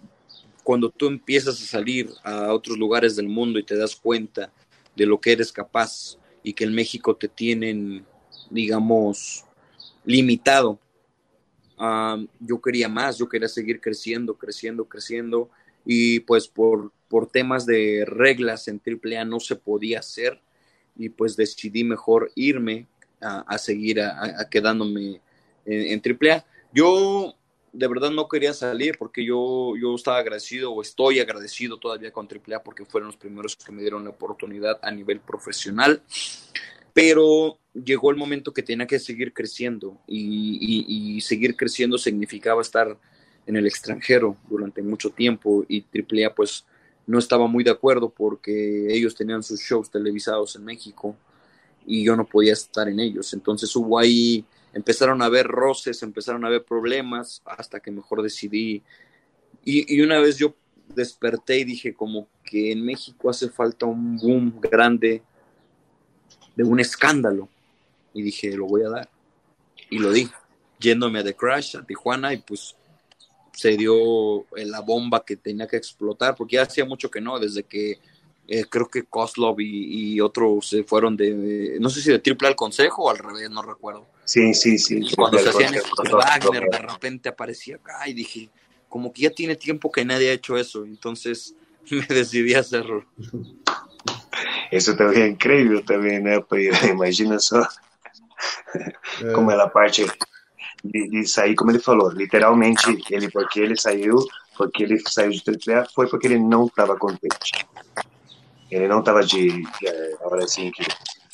[0.61, 4.51] cuando tú empiezas a salir a otros lugares del mundo y te das cuenta
[4.93, 8.05] de lo que eres capaz y que en México te tienen,
[8.49, 9.45] digamos,
[10.03, 10.79] limitado
[12.39, 15.49] yo quería más, yo quería seguir creciendo, creciendo, creciendo.
[15.85, 20.39] Y pues por, por temas de reglas en AAA no se podía hacer.
[20.95, 22.87] Y pues decidí mejor irme
[23.19, 25.21] a, seguir a, quedándome
[25.65, 26.45] en, en, AAA.
[26.73, 27.35] Yo
[27.71, 32.27] de verdad no quería salir porque yo, yo estaba agradecido o estoy agradecido todavía con
[32.27, 36.03] AAA porque fueron los primeros que me dieron la oportunidad a nivel profesional
[36.93, 42.97] pero llegó el momento que tenía que seguir creciendo y, seguir creciendo significaba estar
[43.45, 46.65] en el extranjero durante mucho tiempo y AAA pues
[47.07, 51.15] no estaba muy de acuerdo porque ellos tenían sus shows televisados en México
[51.85, 53.33] y yo no podía estar en ellos.
[53.33, 58.81] Entonces hubo ahí, empezaron a haber roces, empezaron a haber problemas hasta que mejor decidí.
[59.65, 60.55] Y, y una vez yo
[60.95, 65.23] desperté y dije como que en México hace falta un boom grande
[66.55, 67.49] de un escándalo.
[68.13, 69.09] Y dije, lo voy a dar.
[69.89, 70.29] Y lo di,
[70.79, 72.75] yéndome a The Crash, a Tijuana, y pues
[73.53, 77.63] se dio la bomba que tenía que explotar, porque ya hacía mucho que no, desde
[77.63, 77.99] que
[78.47, 82.55] eh, creo que Koslov y, otros se fueron de, no sé si de triple al
[82.55, 84.05] consejo o al revés, no recuerdo.
[84.25, 85.01] Sí, sí, sí.
[85.15, 85.73] cuando se hacían
[86.11, 88.49] Wagner, de repente aparecía acá y dije,
[88.89, 91.55] como que ya tiene tiempo que nadie ha hecho eso, entonces
[91.89, 93.05] me decidí a hacerlo.
[94.77, 96.39] Isso também é incrível também, né,
[96.89, 97.61] Imagina só
[99.21, 99.31] é.
[99.33, 100.05] como ela parte
[100.83, 104.17] de, de, sair, como ele falou, literalmente, ele porque ele saiu,
[104.57, 107.65] porque ele saiu de AAA, foi porque ele não estava contente.
[108.69, 109.87] Ele não estava de, de,
[110.19, 110.83] agora assim, que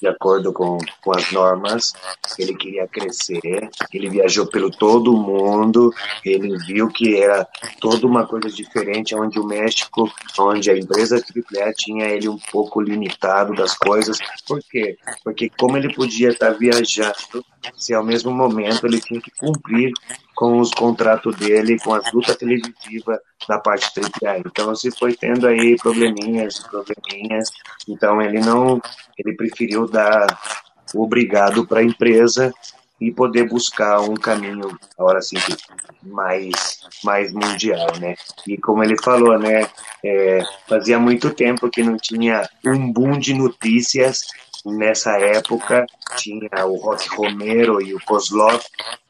[0.02, 1.94] de acordo com, com as normas.
[2.38, 5.94] Ele queria crescer, ele viajou pelo todo o mundo,
[6.24, 7.48] ele viu que era
[7.80, 12.82] toda uma coisa diferente, onde o México, onde a empresa AAA tinha ele um pouco
[12.82, 14.18] limitado das coisas.
[14.48, 14.98] Por quê?
[15.24, 17.44] Porque como ele podia estar viajando,
[17.76, 19.92] se ao mesmo momento ele tinha que cumprir
[20.40, 24.38] com os contratos dele, com as lutas televisivas da parte AAA.
[24.38, 27.50] Então, se foi tendo aí probleminhas, probleminhas,
[27.90, 28.82] então ele não,
[29.18, 30.40] ele preferiu dar
[30.96, 32.54] o obrigado para a empresa
[33.02, 35.36] e poder buscar um caminho, agora sim,
[36.04, 38.16] mais, mais mundial, né?
[38.48, 39.68] E como ele falou, né,
[40.06, 44.26] é, fazia muito tempo que não tinha um boom de notícias
[44.66, 45.86] nessa época
[46.18, 48.62] tinha o Rock Romero e o Kozlov,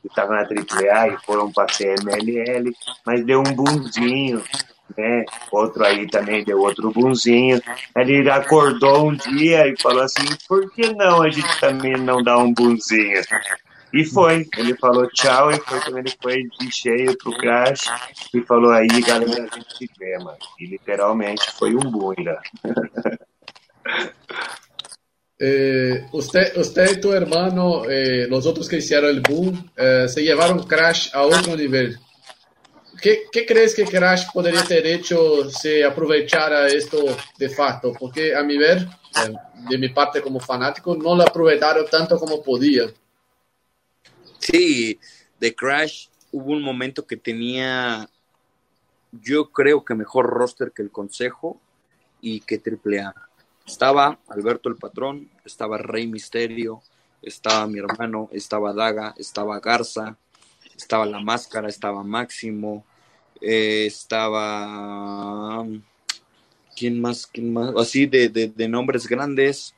[0.01, 2.71] que estavam na AAA e foram para a CMLL,
[3.05, 4.43] mas deu um boomzinho,
[4.97, 5.25] né?
[5.51, 7.61] Outro aí também deu outro boomzinho.
[7.95, 12.37] Ele acordou um dia e falou assim: por que não a gente também não dá
[12.37, 13.21] um boomzinho?
[13.91, 17.89] E foi, ele falou tchau e foi quando ele foi de cheio pro Crash
[18.33, 20.37] e falou aí, galera, a gente se vê, mano.
[20.59, 22.37] E literalmente foi um né?
[25.41, 30.21] Eh, usted, usted y tu hermano, eh, los otros que hicieron el boom, eh, se
[30.21, 31.97] llevaron Crash a otro nivel.
[33.01, 37.93] ¿Qué, ¿Qué, crees que Crash podría haber hecho si aprovechara esto de facto?
[37.97, 39.33] Porque a mi ver, eh,
[39.69, 42.87] de mi parte como fanático, no lo aprovecharon tanto como podía.
[44.39, 44.99] Sí,
[45.39, 48.09] de Crash hubo un momento que tenía,
[49.13, 51.61] yo creo que mejor roster que el Consejo
[52.19, 53.28] y que AAA
[53.69, 56.81] estaba Alberto el Patrón, estaba Rey Misterio,
[57.21, 60.17] estaba mi hermano, estaba Daga, estaba Garza,
[60.75, 62.83] estaba La Máscara, estaba Máximo,
[63.39, 65.65] eh, estaba...
[66.75, 67.27] ¿Quién más?
[67.27, 67.75] ¿Quién más?
[67.77, 69.75] Así de, de, nombres grandes.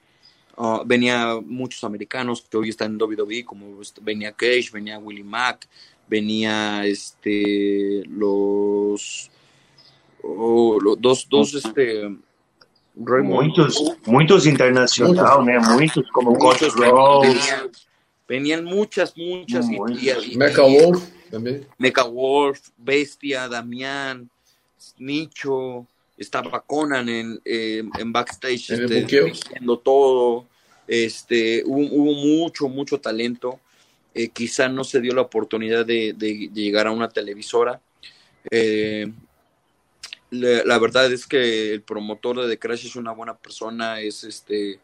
[0.56, 5.68] Uh, venía muchos americanos que hoy están en WWE, como venía Cage, venía Willie Mack,
[6.08, 9.32] venía este los,
[10.22, 12.08] oh, los dos, dos este
[12.96, 15.60] muitos, muitos internacional, né?
[15.60, 17.72] Muitos como muchos, venían,
[18.28, 19.66] venían, muchas, muchas.
[20.36, 21.68] Mecha Wolf también.
[21.78, 24.30] Mecha Wolf, Bestia, Damián,
[24.98, 25.88] Nicho,
[26.18, 30.46] estaba Conan en, eh, en backstage en este, diciendo todo.
[30.88, 33.60] Este, hubo, hubo, mucho, mucho talento.
[34.14, 37.80] Eh, quizá no se dio la oportunidad de, de, de llegar a una televisora.
[38.50, 39.12] Eh,
[40.32, 44.80] la, verdad es que el promotor de The Crash es una buena persona, es este,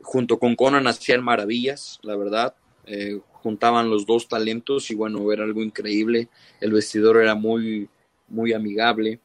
[0.00, 2.54] junto con Conan hacían maravillas, la verdad,
[2.86, 6.28] eh, juntaban los dos talentos y bueno, era algo increíble,
[6.60, 7.88] el vestidor era muy,
[8.28, 9.20] muy amigable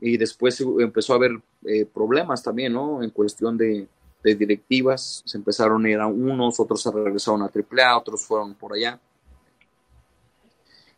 [0.00, 3.02] y después empezó a haber eh, problemas también, ¿no?
[3.02, 3.86] En cuestión de,
[4.24, 8.72] directivas, se empezaron a ir a unos, otros se regresaron a AAA, otros fueron por
[8.72, 9.00] allá.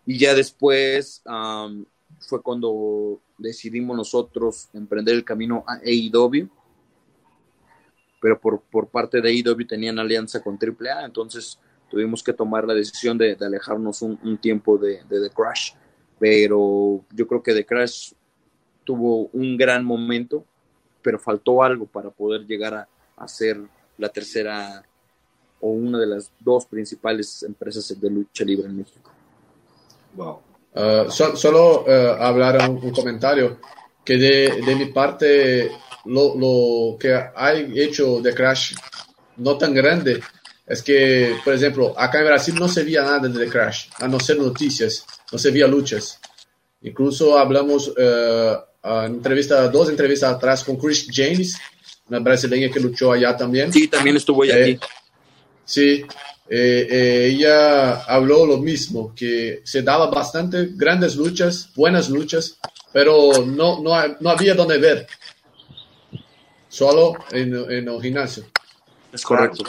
[0.06, 1.22] Y ya después
[2.20, 6.48] fue cuando decidimos nosotros emprender el camino a AEW,
[8.20, 11.58] pero por, por parte de AEW tenían alianza con AAA, entonces
[11.90, 15.72] tuvimos que tomar la decisión de, alejarnos un, tiempo de, de, The Crash,
[16.18, 18.12] pero yo creo que The Crash
[18.84, 20.44] tuvo un gran momento,
[21.02, 23.60] pero faltó algo para poder llegar a, a ser
[23.98, 24.82] la tercera
[25.60, 29.10] o una de las dos principales empresas de lucha libre en México.
[30.14, 30.53] Wow.
[30.74, 33.60] Uh, so, solo uh, hablar un, un, comentario
[34.04, 35.70] que de, de mi parte
[36.06, 38.74] lo, lo, que ha hecho de Crash
[39.36, 40.20] no tan grande
[40.66, 44.08] es que, por ejemplo, acá en Brasil no se veía nada de The Crash, a
[44.08, 46.18] no ser noticias, no se veía luchas.
[46.82, 51.56] Incluso hablamos uh, en entrevista, dos entrevistas atrás con Chris James,
[52.08, 53.72] una brasileña que luchó allá también.
[53.72, 54.86] Sí, también estuvo allá eh, aquí.
[55.64, 56.04] Sí,
[56.48, 62.58] eh, eh, ella habló lo mismo, que se daba bastante grandes luchas, buenas luchas,
[62.92, 65.06] pero no, no, no había donde ver,
[66.68, 68.44] solo en, en el gimnasio.
[69.14, 69.62] É correto.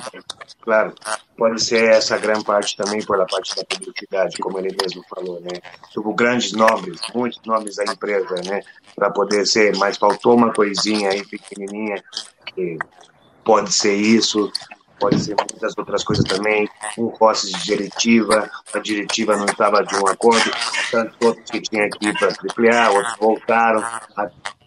[0.62, 0.96] Claro,
[1.38, 5.62] pode ser essa grande parte também pela parte da publicidade, como ele mesmo falou, né?
[5.94, 8.62] Tuvo grandes nomes, muitos nomes da empresa, né?
[8.96, 12.04] Para poder ser, mas faltou uma coisinha aí pequenininha
[12.48, 12.80] que
[13.44, 14.52] pode ser isso,
[15.00, 16.68] pode ser muitas outras coisas também,
[16.98, 20.52] um Rossi de diretiva, a diretiva não estava de um acordo,
[20.92, 23.84] tantos outros que tinha aqui para AAA, outros voltaram,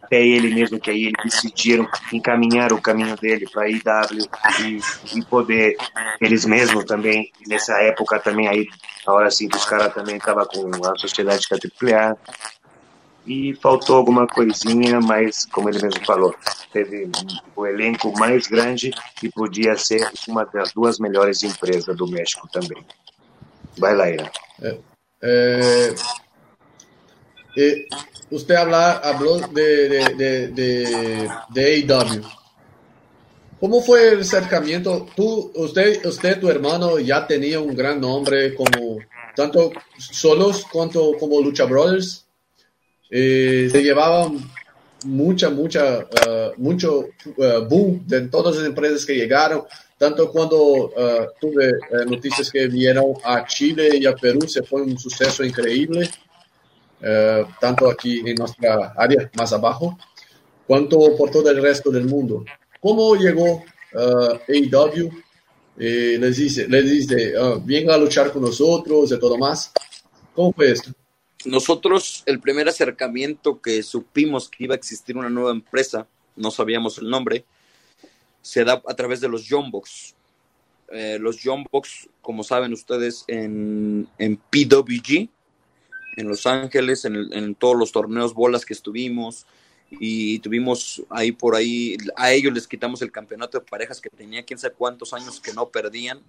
[0.09, 4.29] até ele mesmo, que aí eles decidiram encaminhar o caminho dele para a IW
[4.61, 5.77] e, e, poder,
[6.21, 8.67] eles mesmos também, nessa época também, aí,
[9.07, 12.17] a hora assim, os caras também estavam com a sociedade com a AAA,
[13.29, 16.35] e faltou alguma coisinha, mas como ele mesmo falou,
[16.73, 17.11] teve
[17.55, 18.91] o elenco mais grande
[19.23, 22.83] e podia ser uma das duas melhores empresas do México também.
[23.77, 24.33] Vai lá, Ira.
[24.63, 24.79] É,
[25.23, 25.95] é,
[27.55, 27.87] de,
[29.53, 32.25] de, de, de, de AEW.
[33.61, 35.07] ¿Cómo fue el acercamiento?
[35.17, 38.99] Tú, usted, usted, tu hermano, ya tenía un gran nombre como
[39.35, 42.28] tanto solos cuanto como Lucha Brothers.
[43.11, 44.39] Eh, se llevaban
[45.05, 47.01] mucha, mucha, uh, mucho
[47.37, 49.65] uh, boom de todas las empresas que llegaron.
[49.97, 51.73] Tanto cuando uh, tuve
[52.07, 56.09] noticias que vinieron a Chile y a Perú, se fue un suceso increíble.
[57.61, 59.97] tanto aquí en nuestra área más abajo,
[60.67, 62.45] cuanto por todo el resto del mundo.
[62.81, 65.11] ¿Cómo llegó AEW?
[65.81, 67.35] Eh, les dice, les dice
[67.65, 69.73] venga a luchar con nosotros y todo más.
[70.35, 70.91] ¿Cómo fue esto?
[71.49, 76.99] Nosotros, el primer acercamiento que supimos que iba a existir una nueva empresa, no sabíamos
[76.99, 77.47] el nombre,
[78.43, 80.15] se da a través de los John Box.
[80.93, 85.31] Eh, los John Box, como saben ustedes, en, en PWG,
[86.19, 89.47] en Los Ángeles, en, en, todos los torneos bolas que estuvimos,
[89.91, 94.45] y tuvimos ahí por ahí, a ellos les quitamos el campeonato de parejas que tenía
[94.45, 96.21] quién sabe cuántos años que no perdían.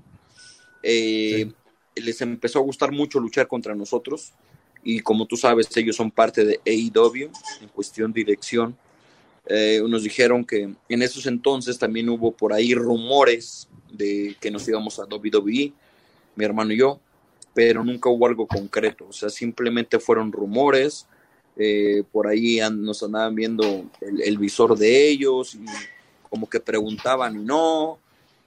[0.81, 1.51] Eh,
[1.95, 4.31] les empezó a gustar mucho luchar contra nosotros
[4.83, 7.29] y como tú sabes, ellos son parte de AEW
[7.61, 8.77] en cuestión de dirección.
[9.45, 14.67] Eh, nos dijeron que en esos entonces también hubo por ahí rumores de que nos
[14.67, 15.73] íbamos a WWE,
[16.35, 16.99] mi hermano y yo,
[17.53, 21.07] pero nunca hubo algo concreto, o sea, simplemente fueron rumores,
[21.57, 25.65] eh, por ahí nos andaban viendo el, visor de ellos y
[26.29, 27.97] como que preguntaban y no,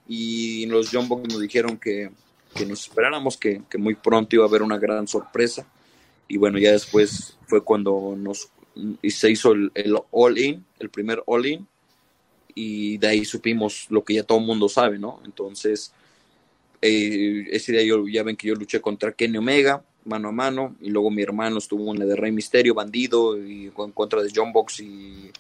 [0.07, 2.11] y los John nos dijeron que,
[2.55, 5.67] que nos esperáramos, que, que muy pronto iba a haber una gran sorpresa
[6.29, 8.51] y bueno, ya después fue cuando nos
[9.03, 11.67] y se hizo el, all-in, el primer all-in,
[12.55, 15.21] y de ahí supimos lo que ya todo el mundo sabe, ¿no?
[15.25, 15.93] Entonces,
[16.81, 20.75] eh, ese día yo, ya ven que yo luché contra Kenny Omega, mano a mano,
[20.81, 24.33] y luego mi hermano estuvo en la de Rey Misterio, Bandido, y en contra de
[24.35, 25.31] John Box y,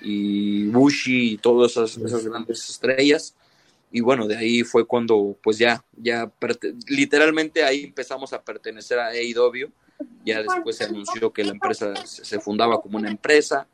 [0.00, 3.34] y Bushi y todas esas, esas grandes estrellas
[3.92, 6.30] y bueno, de ahí fue cuando pues ya, ya
[6.86, 9.70] literalmente ahí empezamos a pertenecer a AEW
[10.24, 13.66] ya después se anunció que la empresa se fundaba como una empresa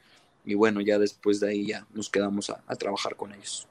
[0.45, 3.67] y bueno, ya después de ahí ya nos quedamos a, a trabajar con ellos.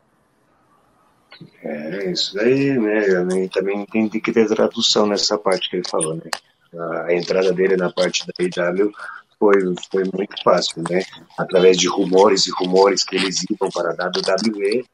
[1.64, 3.48] É, isso daí, né?
[3.50, 6.30] Também tem, tem, que ter tradução nessa parte que ele falou, né?
[6.78, 8.92] A, a entrada dele na parte da IW
[9.40, 11.04] foi, foi muito fácil, né?
[11.38, 14.86] Através de rumores e rumores que eles iam para a WWE,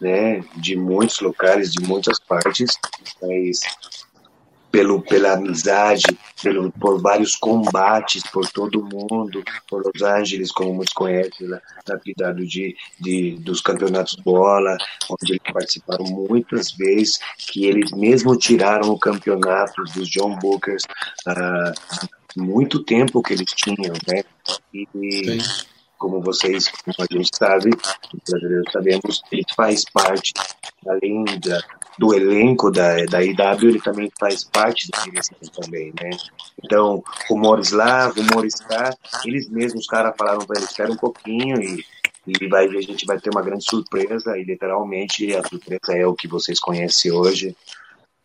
[0.00, 0.44] né?
[0.56, 2.78] De muitos locais, de muitas partes,
[3.20, 3.60] mas
[4.70, 6.04] pelo, pela amizade,
[6.42, 12.00] pelo, por vários combates por todo mundo, por Los Angeles, como muitos conhecem, na, na
[12.00, 14.76] cidade de, de, dos campeonatos bola,
[15.08, 20.84] onde eles participaram muitas vezes, que eles mesmo tiraram o campeonato dos John Bookers,
[21.26, 22.06] uh,
[22.36, 24.22] muito tempo que eles tinham, né?
[24.74, 25.38] E,
[25.98, 30.32] como vocês, como a gente sabe, os brasileiros sabemos, ele faz parte,
[30.86, 31.62] além da,
[31.98, 36.10] do elenco da, da IW, ele também faz parte da direção também, né?
[36.62, 38.94] Então, rumores lá, rumores cá,
[39.24, 41.84] eles mesmos, os caras falaram eles, espera um pouquinho e,
[42.26, 46.14] e vai, a gente vai ter uma grande surpresa, e literalmente a surpresa é o
[46.14, 47.56] que vocês conhecem hoje,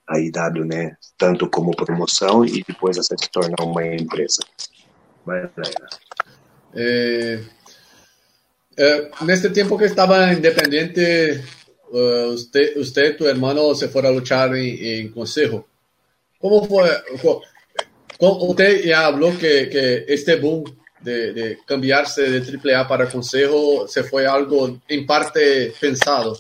[0.08, 0.98] a IW, né?
[1.18, 4.44] Tanto como promoção e depois essa se tornar uma empresa.
[5.26, 5.88] Vai, galera.
[6.74, 7.40] É,
[8.78, 11.42] é, neste tempo que estava independente
[11.92, 15.68] uh, usted, usted, tu hermano, se fuera a luchar en, Consejo.
[16.40, 16.90] ¿Cómo fue?
[18.20, 20.64] Usted ya habló que, que este boom
[21.02, 26.38] de, de, cambiarse de AAA para Consejo se fue algo en parte pensado.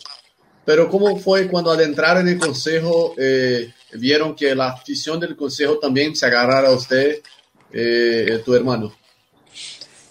[0.64, 5.36] Pero ¿cómo fue cuando al entrar en el Consejo eh, vieron que la afición del
[5.36, 7.22] Consejo también se agarrara a usted,
[7.74, 8.93] eh, tu hermano?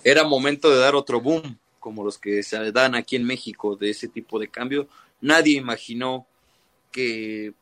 [0.03, 3.91] Era momento de dar otro boom, como los que se dan aquí en México, de
[3.91, 4.88] ese tipo de cambio
[5.20, 6.26] nadie imaginó
[6.90, 7.52] que,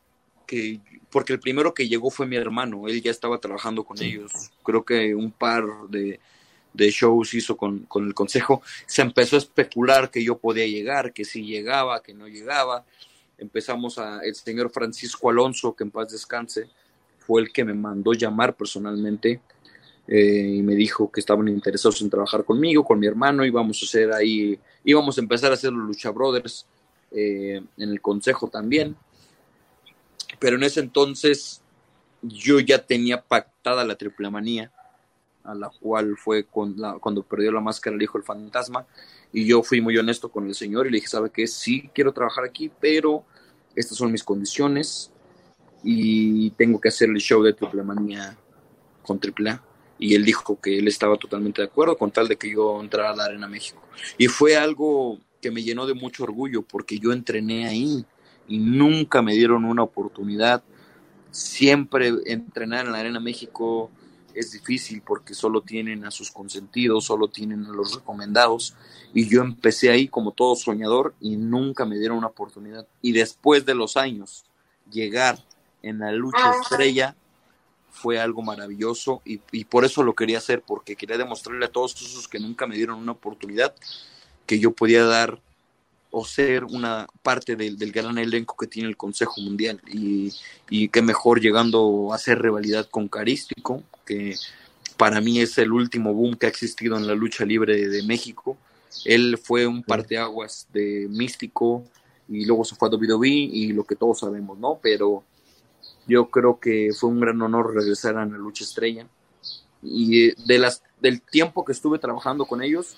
[0.47, 0.79] que,
[1.11, 4.31] porque el primero que llegó fue mi hermano, él ya estaba trabajando con ellos,
[4.63, 6.19] creo que un par de,
[6.73, 11.13] de shows hizo con, con, el consejo, se empezó a especular que yo podía llegar,
[11.13, 12.85] que si llegaba, que no llegaba,
[13.37, 16.69] empezamos a, el señor Francisco Alonso, que en paz descanse,
[17.19, 19.41] fue el que me mandó llamar personalmente
[20.07, 23.85] eh, y me dijo que estaban interesados en trabajar conmigo, con mi hermano, íbamos a
[23.85, 26.65] hacer ahí, íbamos a empezar a hacer los Lucha Brothers,
[27.11, 28.95] eh, en el consejo también.
[30.39, 31.61] Pero en ese entonces
[32.21, 34.71] yo ya tenía pactada la triple manía.
[35.43, 38.85] a la cual fue cuando perdió la máscara el hijo el fantasma.
[39.31, 41.47] Y yo fui muy honesto con el señor y le dije, ¿sabe qué?
[41.47, 43.23] Sí quiero trabajar aquí, pero
[43.75, 45.11] estas son mis condiciones
[45.83, 48.37] y tengo que hacer el show de Triple Manía
[49.03, 49.63] con Triple A.
[49.97, 53.11] Y él dijo que él estaba totalmente de acuerdo con tal de que yo entrara
[53.11, 53.81] a la Arena México.
[54.17, 58.05] Y fue algo que me llenó de mucho orgullo porque yo entrené ahí
[58.47, 60.63] y nunca me dieron una oportunidad.
[61.31, 63.91] Siempre entrenar en la Arena México
[64.33, 68.75] es difícil porque solo tienen a sus consentidos, solo tienen a los recomendados.
[69.13, 72.87] Y yo empecé ahí como todo soñador y nunca me dieron una oportunidad.
[73.01, 74.45] Y después de los años,
[74.91, 75.43] llegar
[75.81, 77.15] en la lucha estrella
[77.91, 82.27] fue algo maravilloso y, por eso lo quería hacer, porque quería demostrarle a todos esos
[82.27, 83.75] que nunca me dieron una oportunidad
[84.49, 85.39] que yo podía dar
[86.09, 90.33] o ser una parte del, gran elenco que tiene el Consejo Mundial y,
[90.71, 94.35] y que mejor llegando a hacer rivalidad con Carístico, que
[94.97, 98.57] para mí es el último boom que ha existido en la lucha libre de, México.
[99.05, 101.83] Él fue un parteaguas de místico
[102.27, 104.79] y luego se fue a WWE y lo que todos sabemos, ¿no?
[104.81, 105.23] Pero
[106.07, 109.05] yo creo que fue un gran honor regresar a la lucha estrella.
[109.83, 112.97] Y de las, del tiempo que estuve trabajando con ellos,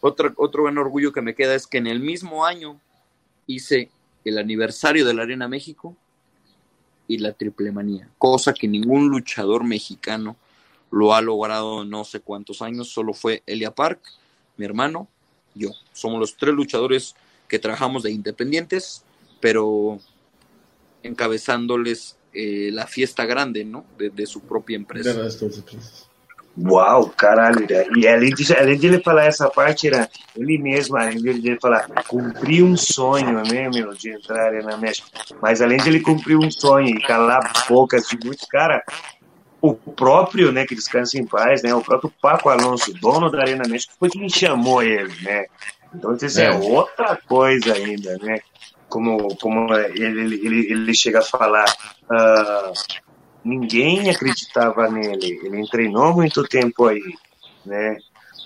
[0.00, 2.80] otro, otro gran orgullo que me queda es que en el mismo año
[3.46, 3.90] hice
[4.24, 5.96] el aniversario de la Arena México
[7.08, 10.36] y la triple manía, cosa que ningún luchador mexicano
[10.90, 14.00] lo ha logrado no sé cuántos años, solo fue Elia Park,
[14.56, 15.08] mi hermano,
[15.54, 15.70] yo.
[15.92, 17.14] Somos los tres luchadores
[17.48, 19.04] que trabajamos de independientes,
[19.40, 20.00] pero
[21.02, 23.84] encabezándoles eh, la fiesta grande, ¿no?
[23.98, 25.14] De, de su propia empresa.
[26.58, 31.18] Uau, caralho, e além de, além de ele falar essa parte, era ele mesmo, além
[31.18, 35.06] de ele falar, cumprir um sonho, né, meu, de entrar na México,
[35.42, 38.82] mas além de ele cumprir um sonho e calar bocas de muitos, cara,
[39.60, 43.68] o próprio, né, que descansa em paz, né, o próprio Paco Alonso, dono da Arena
[43.68, 45.44] México, foi quem chamou ele, né,
[45.94, 46.50] então isso é, é.
[46.52, 48.38] outra coisa ainda, né,
[48.88, 51.66] como, como ele, ele, ele chega a falar,
[52.04, 52.72] uh,
[53.46, 55.40] ninguém acreditava nele.
[55.42, 57.14] Ele treinou muito tempo aí,
[57.64, 57.96] né?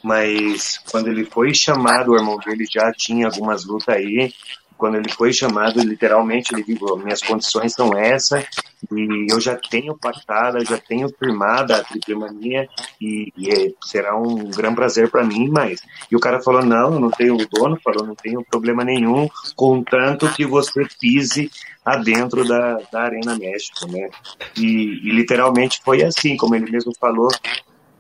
[0.03, 4.33] Mas quando ele foi chamado, o irmão dele já tinha algumas lutas aí,
[4.81, 8.47] quando ele foi chamado, literalmente ele disse: minhas condições são essas
[8.91, 12.67] e eu já tenho pactada, já tenho firmada a triplemania
[12.99, 16.99] e, e é, será um grande prazer para mim, mas e o cara falou: não,
[16.99, 21.51] não tenho o dono, falou: não tenho problema nenhum, contanto que você pise
[21.85, 24.09] adentro da, da Arena México, né?
[24.57, 27.29] E, e literalmente foi assim, como ele mesmo falou,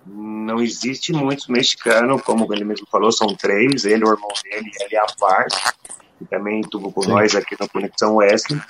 [0.07, 4.97] não existe muitos mexicanos, como ele mesmo falou, são três, ele, o irmão dele, ele
[4.97, 5.80] a parte
[6.21, 7.11] que também estuvo com Sim.
[7.11, 8.61] nós aqui na Conexão Oeste,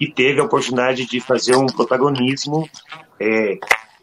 [0.00, 2.70] e teve a oportunidade de fazer um protagonismo
[3.20, 3.58] é,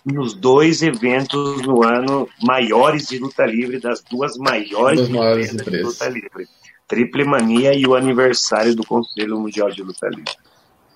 [0.06, 5.84] nos dois eventos no ano maiores de luta livre, das duas maiores, maiores empresas de
[5.84, 6.48] luta livre.
[6.88, 10.36] Triple Mania e o aniversário do Conselho Mundial de Luta Livre.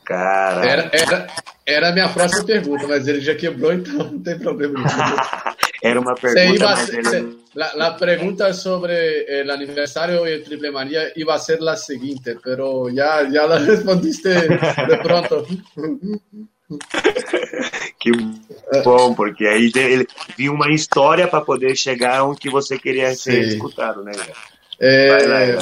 [0.06, 0.66] Cara.
[0.66, 1.28] Era, era,
[1.66, 4.80] era a minha próxima pergunta, mas ele já quebrou, então não tem problema.
[5.82, 6.66] era uma pergunta.
[6.66, 7.38] Mas ele...
[7.56, 12.38] la, la, pregunta sobre el aniversario y el Triple Manía iba a ser la siguiente,
[12.44, 15.46] pero ya, ya la respondiste de pronto.
[18.00, 18.12] que
[18.84, 20.08] bom, porque aí ele
[20.38, 23.50] viu uma história para poder chegar onde você queria ser Sim.
[23.56, 24.12] escutado, né?
[24.80, 25.58] Eh,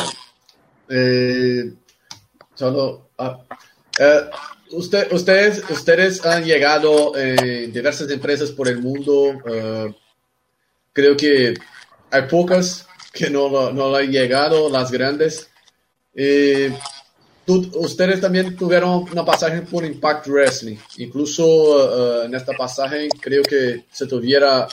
[0.89, 1.71] eh,
[2.55, 3.39] solo, ah,
[3.99, 4.29] eh,
[4.71, 9.41] usted, ustedes, ustedes han llegado en diversas empresas por el mundo.
[10.97, 11.53] Creo que
[12.09, 15.47] hay pocas que no, no han llegado, las grandes.
[16.15, 16.75] Eh,
[17.45, 20.77] tú, ustedes también tuvieron una pasaje por Impact Wrestling.
[20.97, 24.67] Incluso uh, en esta pasaje creo que se tuviera,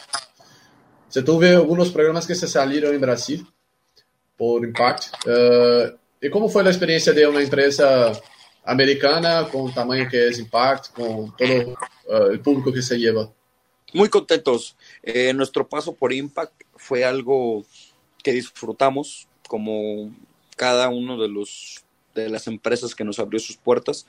[1.11, 3.47] se tuve algunos programas que se salieron en Brasil
[4.35, 5.27] por Impact.
[5.27, 8.13] Uh, ¿Y cómo fue la experiencia de una empresa
[8.65, 11.77] americana con el tamaño que es Impact, con todo
[12.09, 13.31] uh, el público que se lleva?
[13.93, 14.75] Muy contentos.
[15.07, 17.65] Eh, nuestro paso por Impact fue algo
[18.23, 20.15] que disfrutamos, como
[20.57, 21.85] cada uno de los
[22.15, 24.07] de las empresas que nos abrió sus puertas.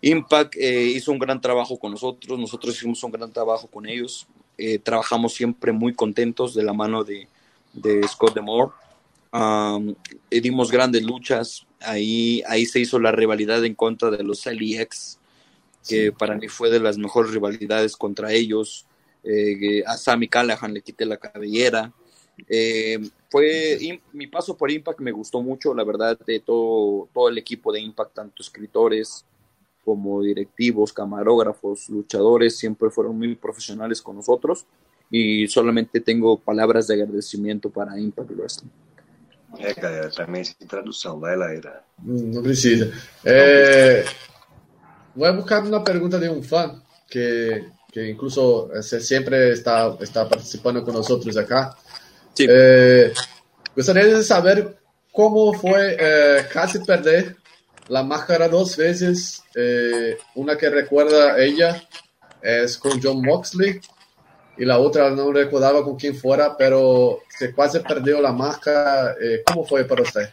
[0.00, 4.26] Impact eh, hizo un gran trabajo con nosotros, nosotros hicimos un gran trabajo con ellos.
[4.56, 7.28] Eh, trabajamos siempre muy contentos de la mano de,
[7.74, 8.72] de Scott Demore
[9.32, 9.94] Um,
[10.30, 11.66] dimos grandes luchas.
[11.80, 15.18] Ahí, ahí se hizo la rivalidad en contra de los LEX,
[15.88, 18.86] que para mí fue de las mejores rivalidades contra ellos.
[19.22, 21.92] Eh, a Sammy Callahan le quité la cabellera.
[22.48, 22.98] Eh,
[23.28, 27.72] fue mi paso por Impact me gustó mucho, la verdad, de todo, todo el equipo
[27.72, 29.24] de Impact, tanto escritores
[29.84, 34.66] como directivos, camarógrafos, luchadores, siempre fueron muy profesionales con nosotros.
[35.10, 38.70] y solamente tengo palabras de agradecimiento para Impact Wrestling.
[39.58, 41.18] É, galera, também sem tradução.
[41.18, 41.82] Vai lá, Ira.
[41.98, 42.92] Não precisa.
[43.24, 44.04] É,
[45.14, 50.92] vou buscar uma pergunta de um fã que, que incluso sempre está, está participando com
[50.92, 51.76] nós acá.
[52.34, 52.46] Sí.
[52.48, 53.12] Eh,
[53.74, 54.76] gostaria de saber
[55.12, 57.36] como foi eh, casi perder
[57.88, 59.42] a máscara duas vezes.
[59.56, 61.82] Eh, uma que recuerda ella
[62.42, 63.80] es con John Moxley
[64.56, 69.16] y la otra no recordaba con quién fuera, pero se casi perdió la máscara.
[69.20, 70.28] Eh, ¿Cómo fue para usted?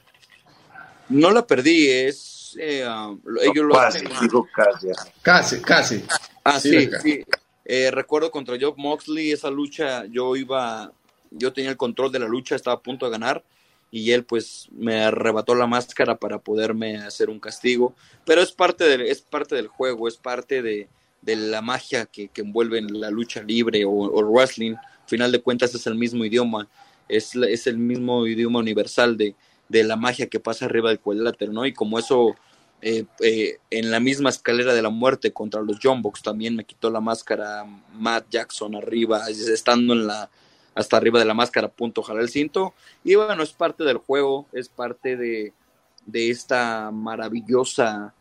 [1.09, 2.55] No la perdí, es...
[2.59, 4.87] Eh, um, ellos lo Quase, hacen- digo casi.
[5.21, 6.05] Casi, casi.
[6.43, 7.23] Ah, Sí, sí, sí.
[7.69, 10.93] Eh, recuerdo contra Joe Moxley, esa lucha, yo iba,
[11.31, 13.43] yo tenía el control de la lucha, estaba a punto de ganar
[13.91, 17.93] y él pues me arrebató la máscara para poderme hacer un castigo,
[18.25, 20.87] pero es parte del, es parte del juego, es parte de,
[21.21, 24.75] de la magia que, que envuelve en la lucha libre o, o wrestling.
[24.75, 26.69] Al final de cuentas es el mismo idioma,
[27.09, 29.35] es, es el mismo idioma universal de,
[29.67, 31.65] de la magia que pasa arriba del cuadrilátero, ¿no?
[31.65, 32.33] Y como eso
[32.81, 36.63] eh, eh, en la misma escalera de la muerte contra los John Box también me
[36.63, 40.29] quitó la máscara Matt Jackson arriba, es- estando en la
[40.75, 42.75] hasta arriba de la máscara, punto jalar el cinto.
[43.03, 45.51] Y bueno, es parte del juego, es parte de,
[46.05, 48.13] de esta maravillosa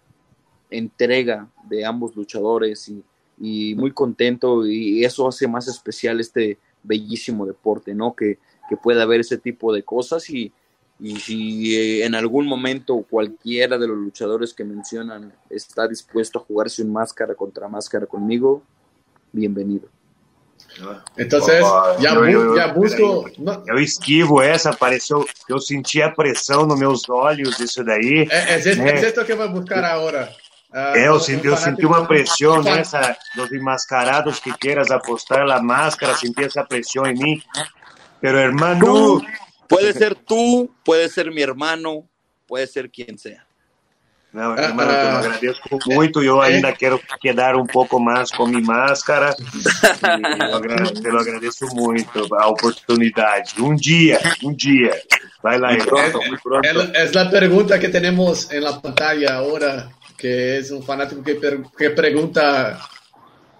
[0.70, 3.02] entrega de ambos luchadores y,
[3.38, 8.14] y muy contento y eso hace más especial este bellísimo deporte, ¿no?
[8.16, 8.38] Que,
[8.70, 10.50] que pueda haber ese tipo de cosas y,
[10.98, 16.42] y si eh, en algún momento cualquiera de los luchadores que mencionan está dispuesto a
[16.42, 18.62] jugarse un máscara contra máscara conmigo,
[19.32, 19.88] bienvenido.
[21.16, 23.24] Entonces, Ó, ya, eu- bu- eu- ya busco.
[23.66, 25.24] Eu esquivo essa, apareceu.
[25.48, 28.26] Eu senti a pressão nos meus olhos, isso daí.
[28.66, 28.94] es- É.
[28.94, 30.30] es esto que a buscar ahora.
[30.72, 35.48] Ah, É, eu un senti, eu senti uma pressão nessa, dos enmascarados que queiras apostar
[35.50, 37.42] a máscara, senti essa pressão em mim.
[38.20, 39.22] Pero, hermano,
[39.68, 42.06] puede ser tú, puede ser mi hermano,
[42.46, 43.42] puede ser quien sea.
[44.38, 45.18] Ah, hermano, eu ah.
[45.20, 46.22] agradeço muito.
[46.22, 49.34] Eu ainda quero quedar um pouco mais com minha máscara.
[49.38, 53.54] E eu agra- eu agradeço muito a oportunidade.
[53.58, 54.92] Um dia, um dia.
[55.42, 56.66] Vai lá, pronto, muy pronto.
[56.68, 56.76] Es,
[57.08, 59.88] es la pregunta que tenemos en la pantalla ahora,
[60.18, 61.38] que es un fanático que,
[61.78, 62.78] que pregunta,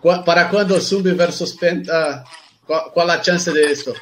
[0.02, 2.22] "¿Cu- ¿para cuándo Zumbi versus Penta?
[2.66, 3.94] ¿Cuál, cuál la chance de esto?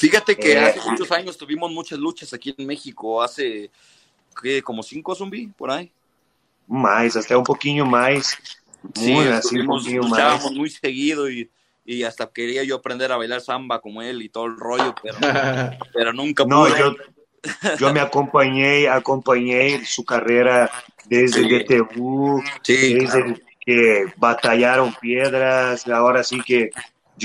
[0.00, 0.58] Fíjate que Eh.
[0.58, 3.70] hace muchos años tuvimos muchas luchas aquí en México, hace
[4.42, 4.62] ¿qué?
[4.62, 5.92] como cinco zombi por ahí.
[6.66, 8.38] Mais, até um pouquinho mais.
[8.94, 10.10] Sí, estuvimos- pouquinho mais.
[10.12, 11.50] luchábamos muy seguido y,
[11.84, 15.18] y hasta quería yo aprender a bailar samba como él y todo el rollo, pero,
[15.92, 16.80] pero nunca pude.
[16.80, 16.96] eu,
[17.80, 20.70] eu me acompanhei, acompanhei sua carreira
[21.06, 21.48] desde Sí.
[21.48, 26.70] DTU, Sí, desde que batalharam pedras, agora assim que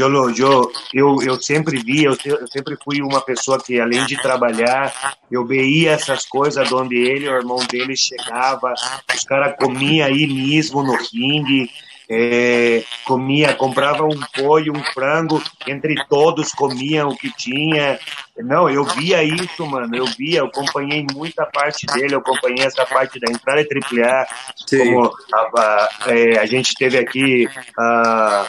[0.02, 4.06] eu, lo- eu, eu, eu sempre vi, eu, eu sempre fui uma pessoa que além
[4.06, 4.93] de trabalhar,
[5.32, 8.74] eu veia essas coisas onde ele e o irmão dele chegava,
[9.14, 11.70] os caras comiam aí mesmo no ringue,
[12.08, 18.00] é, comia, comprava um pollo, um frango, entre todos comiam o que tinha.
[18.38, 22.86] Não, eu via isso, mano, eu via, eu acompanhei muita parte dele, eu acompanhei essa
[22.86, 23.66] parte da entrada em
[24.04, 24.28] AAA,
[24.68, 24.78] Sí.
[24.78, 28.46] como a, a, é, a gente teve aqui a,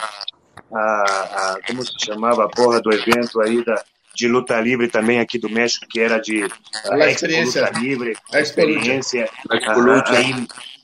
[0.73, 3.83] a, a- como se chamava a porra do evento aí da,
[4.15, 6.47] de luta livre também aqui do México, que era de
[6.85, 7.61] A a experiência.
[7.61, 10.17] Luta Livre, A experiência, A Expo aham, Lucha.
[10.17, 10.31] aí,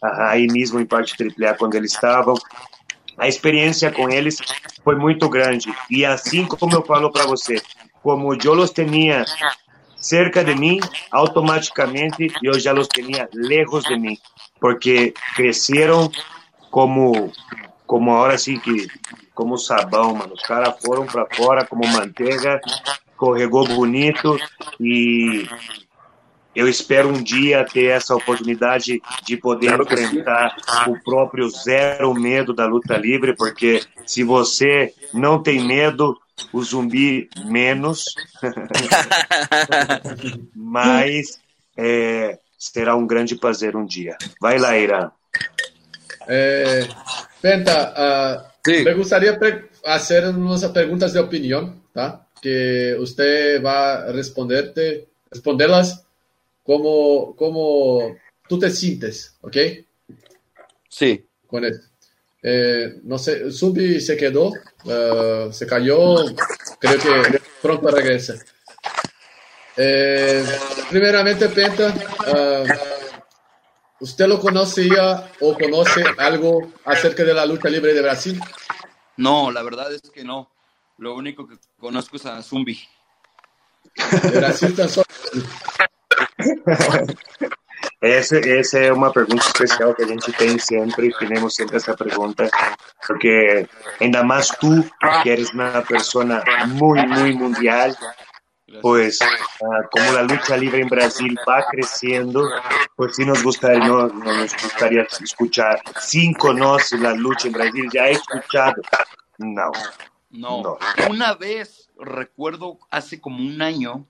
[0.03, 2.35] aham, aí mesmo em parte AAA quando eles estavam.
[3.17, 4.37] A experiência com eles
[4.83, 5.73] foi muito grande.
[5.89, 7.61] E assim como eu falo para você,
[8.01, 9.25] como eu os tinha
[9.95, 10.79] cerca de mim,
[11.11, 14.17] automaticamente eu já os tinha lejos de mim,
[14.59, 16.11] porque cresceram
[16.69, 17.31] como
[17.93, 18.87] como ahora sí que
[19.35, 20.33] como sabão, mano.
[20.33, 22.59] Os caras foram para fora como manteiga,
[23.15, 24.35] corregou bonito
[24.79, 25.47] e
[26.55, 30.05] eu espero um dia ter essa oportunidade de poder Claro sim.
[30.05, 30.55] enfrentar
[30.87, 36.19] o próprio zero medo da luta livre, porque se você não tem medo,
[36.51, 38.05] o zumbi menos,
[40.55, 41.39] mas
[41.77, 44.17] é, será um grande prazer um dia.
[44.41, 45.11] Vai lá, Irã.
[46.27, 46.87] Eh,
[47.43, 48.85] Penta, ah, Sí.
[48.85, 49.37] me gustaría
[49.83, 52.25] hacer unas preguntas de opinión, ¿tá?
[52.41, 56.05] que usted va a responderte, responderlas
[56.63, 58.15] como, como
[58.47, 59.57] tú te sientes, ¿ok?
[60.87, 61.25] Sí.
[61.45, 61.85] Con esto.
[62.41, 64.53] Eh, no sé, Zumbi se quedó,
[64.85, 66.15] ah, se cayó,
[66.79, 68.35] creo que pronto regresa.
[69.75, 70.45] Eh,
[70.89, 72.63] primeramente, Penta, ah,
[74.03, 78.37] ¿usted lo conocía o conoce algo acerca de la lucha libre de Brasil?
[79.15, 80.49] No, la verdad es que no.
[80.97, 82.77] Lo único que conozco es a Zumbi.
[84.33, 85.03] Brasil tá só.
[88.01, 92.49] Essa, essa é uma pergunta especial que a gente tem sempre, temos sempre essa pergunta,
[93.07, 93.65] porque
[94.01, 94.83] ainda mais tu,
[95.21, 96.25] que eres uma pessoa
[96.67, 97.91] muito, muito mundial,
[98.81, 99.19] pues
[99.61, 102.49] uh, como la lucha libre en Brasil va creciendo,
[102.95, 105.81] pues sí nos gustaría, no, no nos gustaría escuchar.
[105.99, 107.89] ¿Sin conoce la lucha en Brasil?
[107.93, 108.81] ¿Ya he escuchado?
[109.37, 109.71] No.
[110.29, 110.63] No.
[110.63, 110.77] no.
[111.09, 114.05] Una vez, recuerdo hace como un año,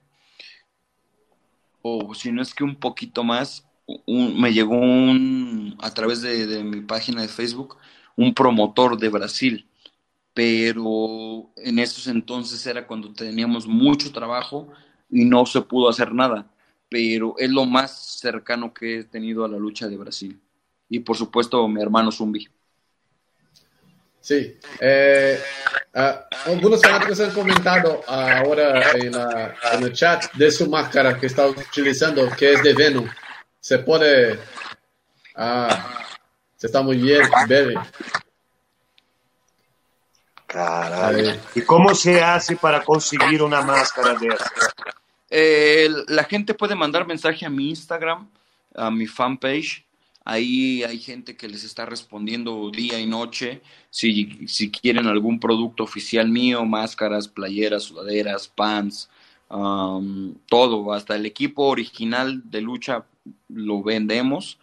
[1.82, 3.66] o si no es que un poquito más,
[4.06, 7.76] un, me llegó un, a través de, de mi página de Facebook,
[8.16, 9.66] un promotor de Brasil
[10.34, 14.68] pero en esos entonces era cuando teníamos mucho trabajo
[15.08, 16.46] y no se pudo hacer nada,
[16.88, 20.40] pero es lo más cercano que he tenido a la lucha de Brasil.
[20.88, 22.48] Y por supuesto mi hermano Zumbi.
[24.20, 25.38] Sí, eh,
[25.94, 31.26] uh, algunos fanáticos han comentado ahora en, la, en, el chat de su máscara que
[31.26, 33.06] está utilizando, que es de Venom.
[33.60, 34.40] Se puede...
[35.36, 36.06] Ah,
[36.56, 37.74] se está muy bien, bebe.
[40.54, 41.40] Caray.
[41.56, 44.28] ¿Y cómo se hace para conseguir una máscara de?
[45.28, 48.28] Eh, la gente puede mandar mensaje a mi Instagram,
[48.72, 49.84] a mi fanpage.
[50.24, 53.62] Ahí hay gente que les está respondiendo día y noche.
[53.90, 59.10] Si, si quieren algún producto oficial mío, máscaras, playeras, sudaderas, pants,
[59.50, 63.04] um, todo, hasta el equipo original de lucha
[63.48, 64.58] lo vendemos.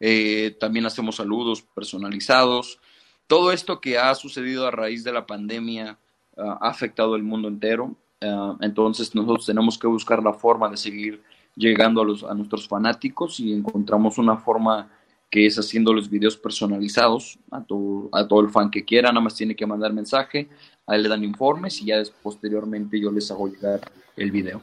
[0.00, 2.80] Eh, también hacemos saludos personalizados
[3.26, 5.98] todo esto que ha sucedido a raíz de la pandemia
[6.36, 7.94] ah, ha afectado el mundo entero.
[8.22, 11.22] Ah, entonces nosotros tenemos que buscar la forma de seguir
[11.54, 14.90] llegando a, los, a nuestros fanáticos y encontramos una forma
[15.30, 19.22] que es haciendo los videos personalizados a todo, a todo el fan que quiera, nada
[19.22, 20.48] más tiene que mandar mensaje,
[20.86, 23.80] ahí le dan informes y ya posteriormente yo les hago llegar
[24.16, 24.62] el video.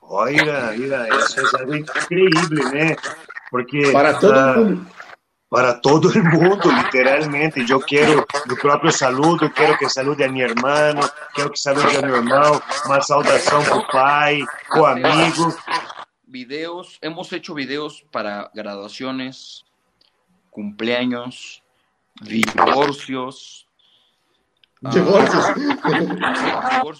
[0.00, 2.96] Oiga, mira, eso es algo increíble, ¿eh?
[3.50, 4.90] Porque para todo el mundo
[5.56, 7.64] para todo el mundo, literalmente.
[7.64, 11.00] Yo quiero mi propio saludo, quiero que salude a mi hermano,
[11.32, 15.56] quiero que salude a mi hermano, una saudación con pai, con amigo.
[16.26, 19.64] Videos, hemos hecho videos para graduaciones,
[20.50, 21.62] cumpleaños,
[22.20, 23.66] divorcios.
[24.82, 25.56] Divorcios.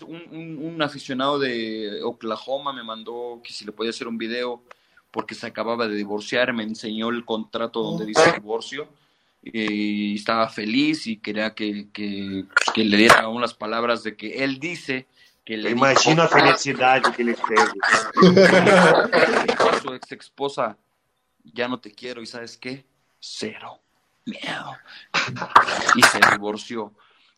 [0.00, 4.62] un, un, un aficionado de Oklahoma me mandó que si le podía hacer un video
[5.16, 8.86] porque se acababa de divorciar, me enseñó el contrato donde dice divorcio
[9.42, 12.44] y estaba feliz y quería que, que,
[12.74, 15.06] que le diera unas palabras de que él dice
[15.42, 17.34] que le Imagina la felicidad que le
[19.80, 20.76] su ex esposa,
[21.44, 22.84] ya no te quiero y sabes qué,
[23.18, 23.80] cero
[24.26, 24.76] miedo.
[25.94, 26.92] Y se divorció.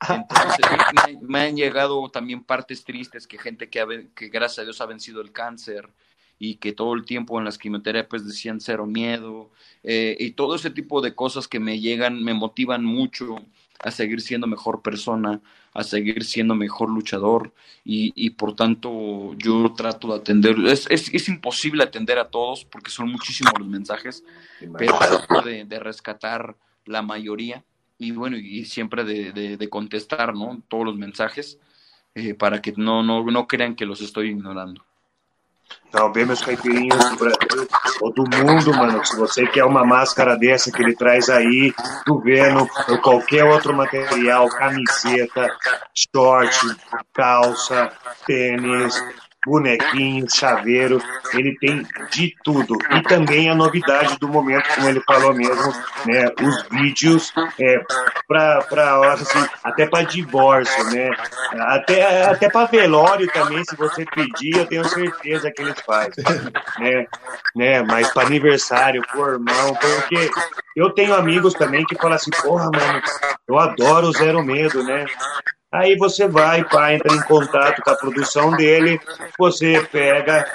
[0.08, 0.66] Entonces,
[1.06, 4.80] me, me, han llegado también partes tristes que gente que, ha, que gracias a Dios
[4.80, 5.88] ha vencido el cáncer,
[6.38, 9.50] y que todo el tiempo en las quimioterapias decían cero miedo
[9.82, 13.36] eh, y todo ese tipo de cosas que me llegan, me motivan mucho
[13.80, 15.40] a seguir siendo mejor persona,
[15.72, 17.52] a seguir siendo mejor luchador
[17.84, 22.64] y, y por tanto yo trato de atender, es, es, es, imposible atender a todos
[22.64, 24.24] porque son muchísimos los mensajes,
[24.76, 27.64] pero trato de, de rescatar la mayoría
[27.98, 30.62] y bueno, y siempre de, de, de contestar, ¿no?
[30.68, 31.58] Todos los mensajes
[32.14, 34.84] eh, para que no, no, no crean que los estoy ignorando.
[35.88, 37.68] Então, bem, meus caipirinhos do Brasil,
[38.02, 39.04] ou do mundo, mano.
[39.04, 41.72] Se você quer uma máscara dessa que ele traz aí,
[42.06, 45.50] do Venom, ou qualquer outro material, camiseta,
[45.94, 46.76] short,
[47.14, 47.90] calça,
[48.26, 49.02] tênis,
[49.48, 51.00] bonequinho, chaveiro,
[51.34, 52.76] ele tem de tudo.
[52.90, 55.72] E também a novidade do momento, como ele falou mesmo,
[56.06, 57.80] né, os vídeos é,
[58.26, 61.10] para assim, até para divórcio, né?
[61.52, 66.24] Até, até para velório também, se você pedir, eu tenho certeza que eles fazem,
[66.78, 67.06] né?
[67.56, 67.82] né?
[67.82, 70.30] Mas para aniversário, por irmão, porque
[70.76, 73.02] eu tenho amigos também que falam assim, porra, mano,
[73.48, 75.06] eu adoro o Zero Medo, né?
[75.70, 78.98] Aí você vai, pá, entra em contato com a produção dele,
[79.38, 80.46] você pega,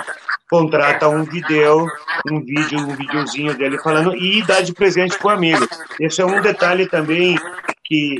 [0.50, 1.88] contrata um vídeo,
[2.32, 5.68] um vídeo, um videozinho dele falando e dá de presente pro amigo.
[6.00, 7.38] Esse é um detalhe também
[7.86, 8.20] que,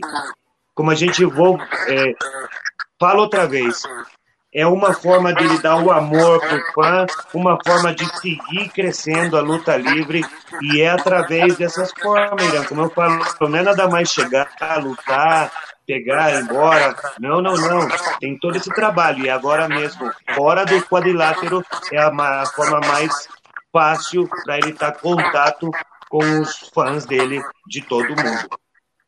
[0.76, 2.14] como a gente vou, é,
[3.00, 3.82] fala outra vez,
[4.54, 9.36] é uma forma de lhe dar o amor pro fã, uma forma de seguir crescendo
[9.36, 10.24] a luta livre,
[10.62, 12.64] e é através dessas formas, Irã.
[12.66, 14.48] Como eu falo, não é nada mais chegar,
[14.84, 15.52] lutar,
[15.86, 16.96] pegar, ir embora.
[17.20, 17.88] Não, não, não.
[18.20, 19.26] Tem todo esse trabalho.
[19.26, 23.28] E agora mesmo, fora do quadrilátero, é a, a forma mais
[23.72, 25.72] fácil para ele estar tá contato
[26.10, 28.50] com os fãs dele de todo mundo.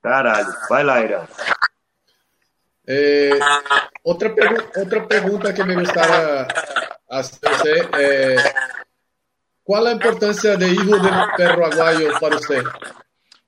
[0.01, 0.53] Caralho.
[0.69, 1.27] Vai lá, Irã.
[2.87, 3.39] Eh,
[4.03, 4.33] otra,
[4.77, 6.47] otra pregunta que me gustaría
[7.09, 8.37] hacer, eh,
[9.63, 12.63] ¿cuál es la importancia de hijo del perro aguayo para usted?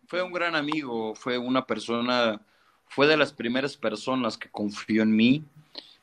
[0.08, 2.40] Fue un gran amigo, fue una persona,
[2.90, 5.44] fue de las primeras personas que confió en mí,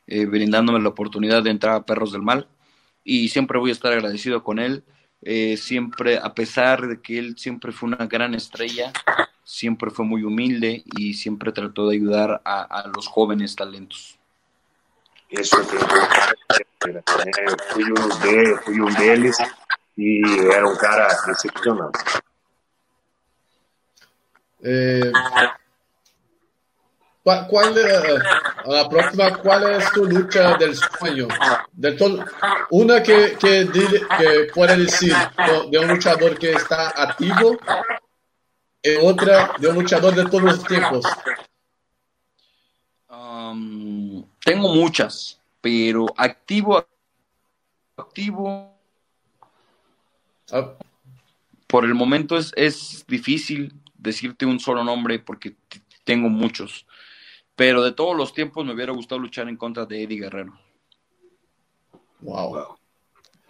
[0.07, 2.47] eh, brindándome la oportunidad de entrar a Perros del Mal
[3.03, 4.85] y siempre voy a estar agradecido con él.
[5.22, 8.93] Eh, siempre, a pesar de que él siempre fue una gran estrella,
[9.43, 14.18] siempre fue muy humilde y siempre trató de ayudar a, a los jóvenes talentos.
[15.30, 15.78] Eso que
[17.72, 19.37] fui um, de, fui um deles
[19.97, 20.20] e
[20.53, 21.91] era um cara excepcional.
[24.62, 25.11] Eh,
[27.25, 27.75] ¿cuál, cuál
[28.66, 31.27] la próxima, ¿cuál es tu lucha del sueño?
[31.72, 32.25] Del todo,
[32.70, 35.14] una que, que, que puede decir
[35.70, 37.59] de un luchador que está activo
[38.83, 41.05] y otra de un luchador de todos los tiempos.
[43.09, 46.87] Um, tengo muchas, pero activo,
[47.97, 48.79] activo.
[50.53, 50.75] Ah.
[51.66, 55.57] Por el momento es, es difícil decirte un solo nombre porque
[56.05, 56.87] tengo muchos.
[57.57, 60.59] Pero de todos los tiempos me hubiera gustado luchar en contra de Eddie Guerrero.
[62.21, 62.77] Wow.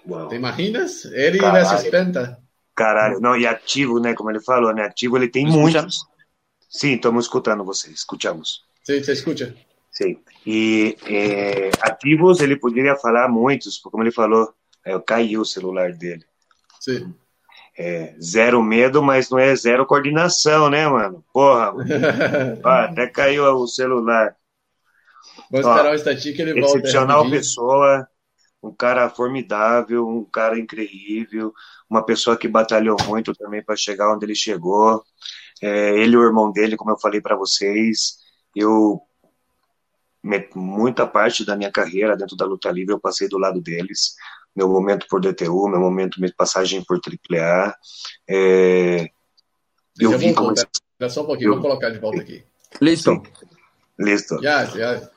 [0.05, 0.29] wow.
[0.29, 1.05] ¿Te imaginas?
[1.07, 2.41] Eddie versus Penta.
[2.75, 4.15] Caralho, não, e ativo, né?
[4.15, 4.83] Como ele falou, né?
[4.83, 6.05] Ativo ele tem muitos.
[6.69, 8.65] Sim, estamos escutando você, escutamos.
[8.83, 9.55] Sim, você escuta.
[9.93, 10.19] Sim.
[10.45, 14.53] E é, ativos ele poderia falar muitos, como ele falou,
[14.85, 16.25] é, caiu o celular dele.
[16.81, 17.15] Sim.
[17.77, 21.25] É, zero medo, mas não é zero coordenação, né, mano?
[21.33, 22.61] Porra, mano.
[22.65, 24.37] até caiu o celular.
[25.51, 26.79] Vamos esperar o estatístico ele volta.
[26.79, 28.09] Excepcional pessoa,
[28.63, 31.53] um cara formidável, um cara incrível,
[31.89, 35.03] uma pessoa que batalhou muito também para chegar onde ele chegou.
[35.63, 38.19] É, ele e o irmão dele, como eu falei para vocês,
[38.55, 39.01] eu
[40.55, 44.15] muita parte da minha carreira dentro da luta livre eu passei do lado deles.
[44.55, 47.75] Meu momento por DTU, meu momento de passagem por AAA.
[48.29, 49.09] É,
[49.99, 50.53] eu vi voltou, como...
[50.53, 51.53] Espera só um pouquinho, eu...
[51.55, 52.45] vou colocar de volta aqui.
[52.81, 53.23] Listo.
[53.99, 54.41] Listo.
[54.43, 55.11] Já, já.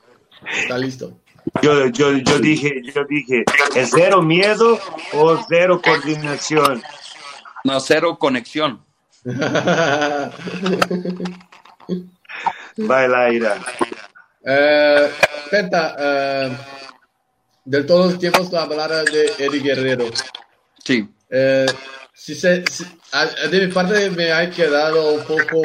[0.44, 1.20] Está listo.
[1.62, 4.78] Yo, yo, yo dije, yo dije, ¿es cero miedo
[5.14, 6.82] o cero coordinación?
[7.64, 8.84] No, cero conexión.
[12.76, 13.56] Baila, Ira.
[14.44, 15.10] Eh,
[15.50, 16.56] Penta, eh,
[17.68, 20.06] de todos los tiempos hablar de Eddie Guerrero.
[20.82, 21.06] Sí.
[21.28, 21.66] Eh,
[22.14, 22.64] si se,
[23.50, 25.62] de mi parte me ha quedado un poco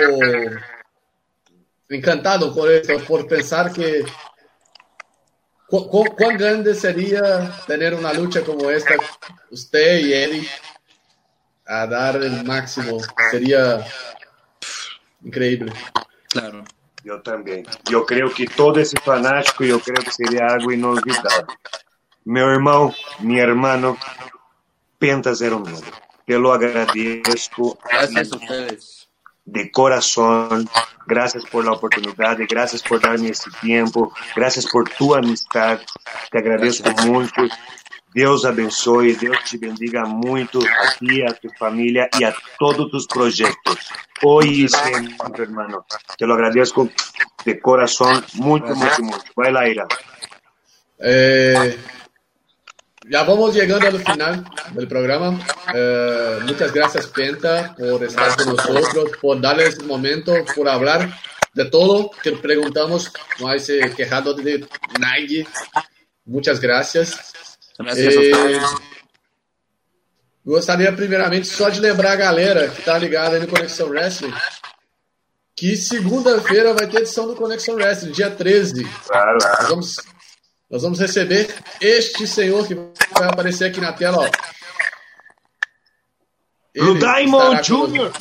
[1.88, 4.04] encantado por eso, por pensar que
[5.70, 8.94] ¿Cuán grande sería tener una lucha como esta,
[9.50, 10.48] usted y Eddie,
[11.66, 13.00] a dar el máximo?
[13.32, 13.84] Sería
[15.24, 15.74] increíble.
[16.30, 16.64] Claro.
[17.04, 17.66] Yo también.
[17.90, 21.56] Yo creo que todo ese fanático, yo creo que sería algo inolvidable.
[22.26, 23.98] Mi hermano, mi hermano,
[24.98, 25.76] Penta Zero Mil.
[26.26, 27.78] Te lo agradezco.
[27.90, 29.04] Gracias a ustedes
[29.46, 30.70] de corazón.
[31.06, 34.14] Gracias por la oportunidad y gracias por darme este tiempo.
[34.36, 35.80] Gracias por tu amistad.
[36.32, 37.44] Te agradezco mucho.
[38.14, 43.08] Deus abençoe, Deus te bendiga muito a ti, a tu família e a todos tus
[43.08, 43.90] projetos.
[44.22, 45.86] Hoy y siempre, hermano.
[46.16, 46.88] Te lo agradezco
[47.44, 49.24] de corazón, mucho, mucho, mucho.
[49.36, 49.88] Vai lá, Ira.
[51.00, 51.76] Eh,
[53.10, 55.40] ya vamos llegando al final del programa.
[55.74, 61.14] Eh, muchas gracias, Penta, por estar con nosotros, por darle este momento, por hablar
[61.54, 63.12] de todo que preguntamos.
[63.40, 63.60] No hay
[63.96, 64.68] quejado de
[65.00, 65.48] nadie.
[66.26, 67.34] Muchas gracias.
[67.78, 68.60] Gracias eh,
[70.46, 74.34] Gostaria primeiramente só de lembrar a galera que tá ligada aí no Conexão Wrestling
[75.56, 78.84] que segunda-feira vai ter edição do Conexão Wrestling, dia 13.
[79.08, 79.38] Claro.
[79.42, 79.96] Nós vamos
[80.70, 84.18] nós vamos receber este senhor que vai aparecer aqui na tela.
[84.18, 84.30] Ó.
[86.74, 88.12] Blue Diamond Jr.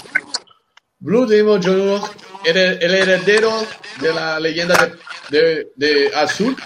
[1.01, 2.01] Blue Diamond Jr.,
[2.45, 3.51] el, el heredero
[4.01, 4.75] de la leyenda
[5.31, 6.57] de, de, de, Azul,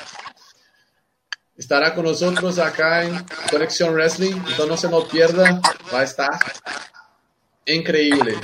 [1.56, 4.34] estará con nosotros acá en Conexión Wrestling.
[4.34, 5.60] Entonces no se nos pierda,
[5.92, 6.30] va a estar
[7.66, 8.38] increíble.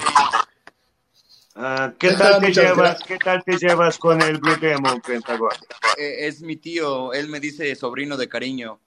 [1.55, 5.51] Uh, ¿qué, tal te llevas, ¿Qué tal te llevas con el Blue Demon, Pentagon?
[5.99, 8.81] Eh, es mi tío, él me dice sobrino de cariño.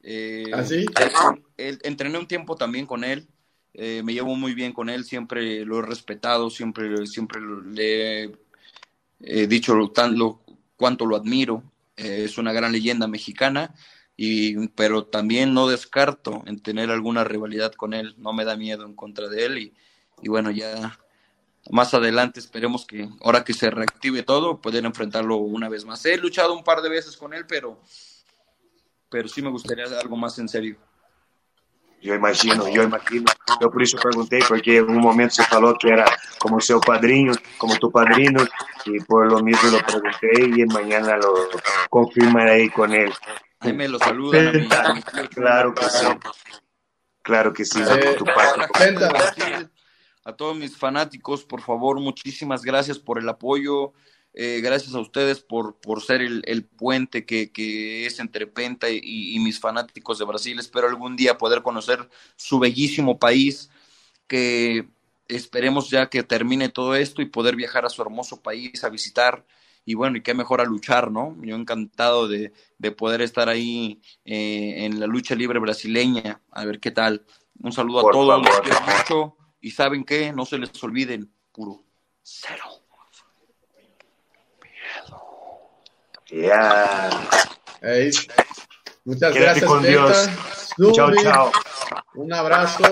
[0.00, 0.86] Eh, ¿Ah, sí?
[1.56, 3.26] él, entrené un tiempo también con él,
[3.72, 7.40] eh, me llevo muy bien con él, siempre lo he respetado, siempre, siempre
[7.72, 8.32] le
[9.20, 10.42] he dicho tan, lo,
[10.76, 11.64] cuánto lo admiro.
[11.96, 13.74] Eh, es una gran leyenda mexicana,
[14.16, 18.84] y, pero también no descarto en tener alguna rivalidad con él, no me da miedo
[18.84, 19.74] en contra de él y,
[20.22, 20.98] y bueno, ya
[21.70, 26.04] más adelante esperemos que ahora que se reactive todo, poder enfrentarlo una vez más.
[26.04, 27.80] He luchado un par de veces con él, pero,
[29.08, 30.76] pero sí me gustaría algo más en serio.
[32.04, 33.24] Eu imagino, eu imagino.
[33.58, 36.04] Eu por isso perguntei, porque em um momento você falou que era
[36.38, 38.46] como seu padrinho, como tu padrinho,
[38.86, 41.48] e por lo mismo lo perguntei e amanhã lo
[41.88, 43.14] confirmarei com ele.
[43.60, 44.68] Ahí me lo saludan.
[45.34, 46.06] Claro que sí.
[47.22, 47.80] Claro que sí.
[47.80, 49.70] Eh, tu parte.
[50.24, 53.92] A todos mis fanáticos, por favor, muchísimas gracias por el apoyo.
[54.32, 58.90] Eh, gracias a ustedes por, por ser el, el puente que, que, es entre Penta
[58.90, 60.58] y, y, mis fanáticos de Brasil.
[60.58, 63.70] Espero algún día poder conocer su bellísimo país,
[64.26, 64.88] que
[65.28, 69.44] esperemos ya que termine todo esto y poder viajar a su hermoso país a visitar.
[69.84, 71.36] Y bueno, y qué mejor a luchar, ¿no?
[71.42, 76.80] Yo encantado de, de poder estar ahí eh, en la lucha libre brasileña, a ver
[76.80, 77.24] qué tal.
[77.60, 78.66] Un saludo por a todos, favor.
[78.66, 79.43] los quiero mucho.
[79.64, 81.82] Y saben qué, no se les olviden, puro
[82.22, 82.64] cero.
[86.30, 87.30] Yeah.
[87.80, 88.26] É isso.
[89.06, 89.82] Muitas Quédate graças,
[90.76, 90.92] Penta.
[90.92, 91.52] Tchau, tchau.
[92.14, 92.82] Um abraço.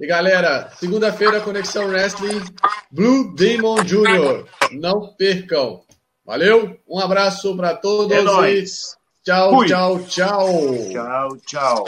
[0.00, 2.40] E galera, segunda-feira, Conexão Wrestling,
[2.88, 4.46] Blue Demon Jr.
[4.70, 5.82] Não percam.
[6.24, 8.16] Valeu, um abraço para todos.
[8.16, 8.96] É nóis.
[9.24, 10.48] Tchau, tchau, tchau.
[10.88, 11.84] Tchau, tchau.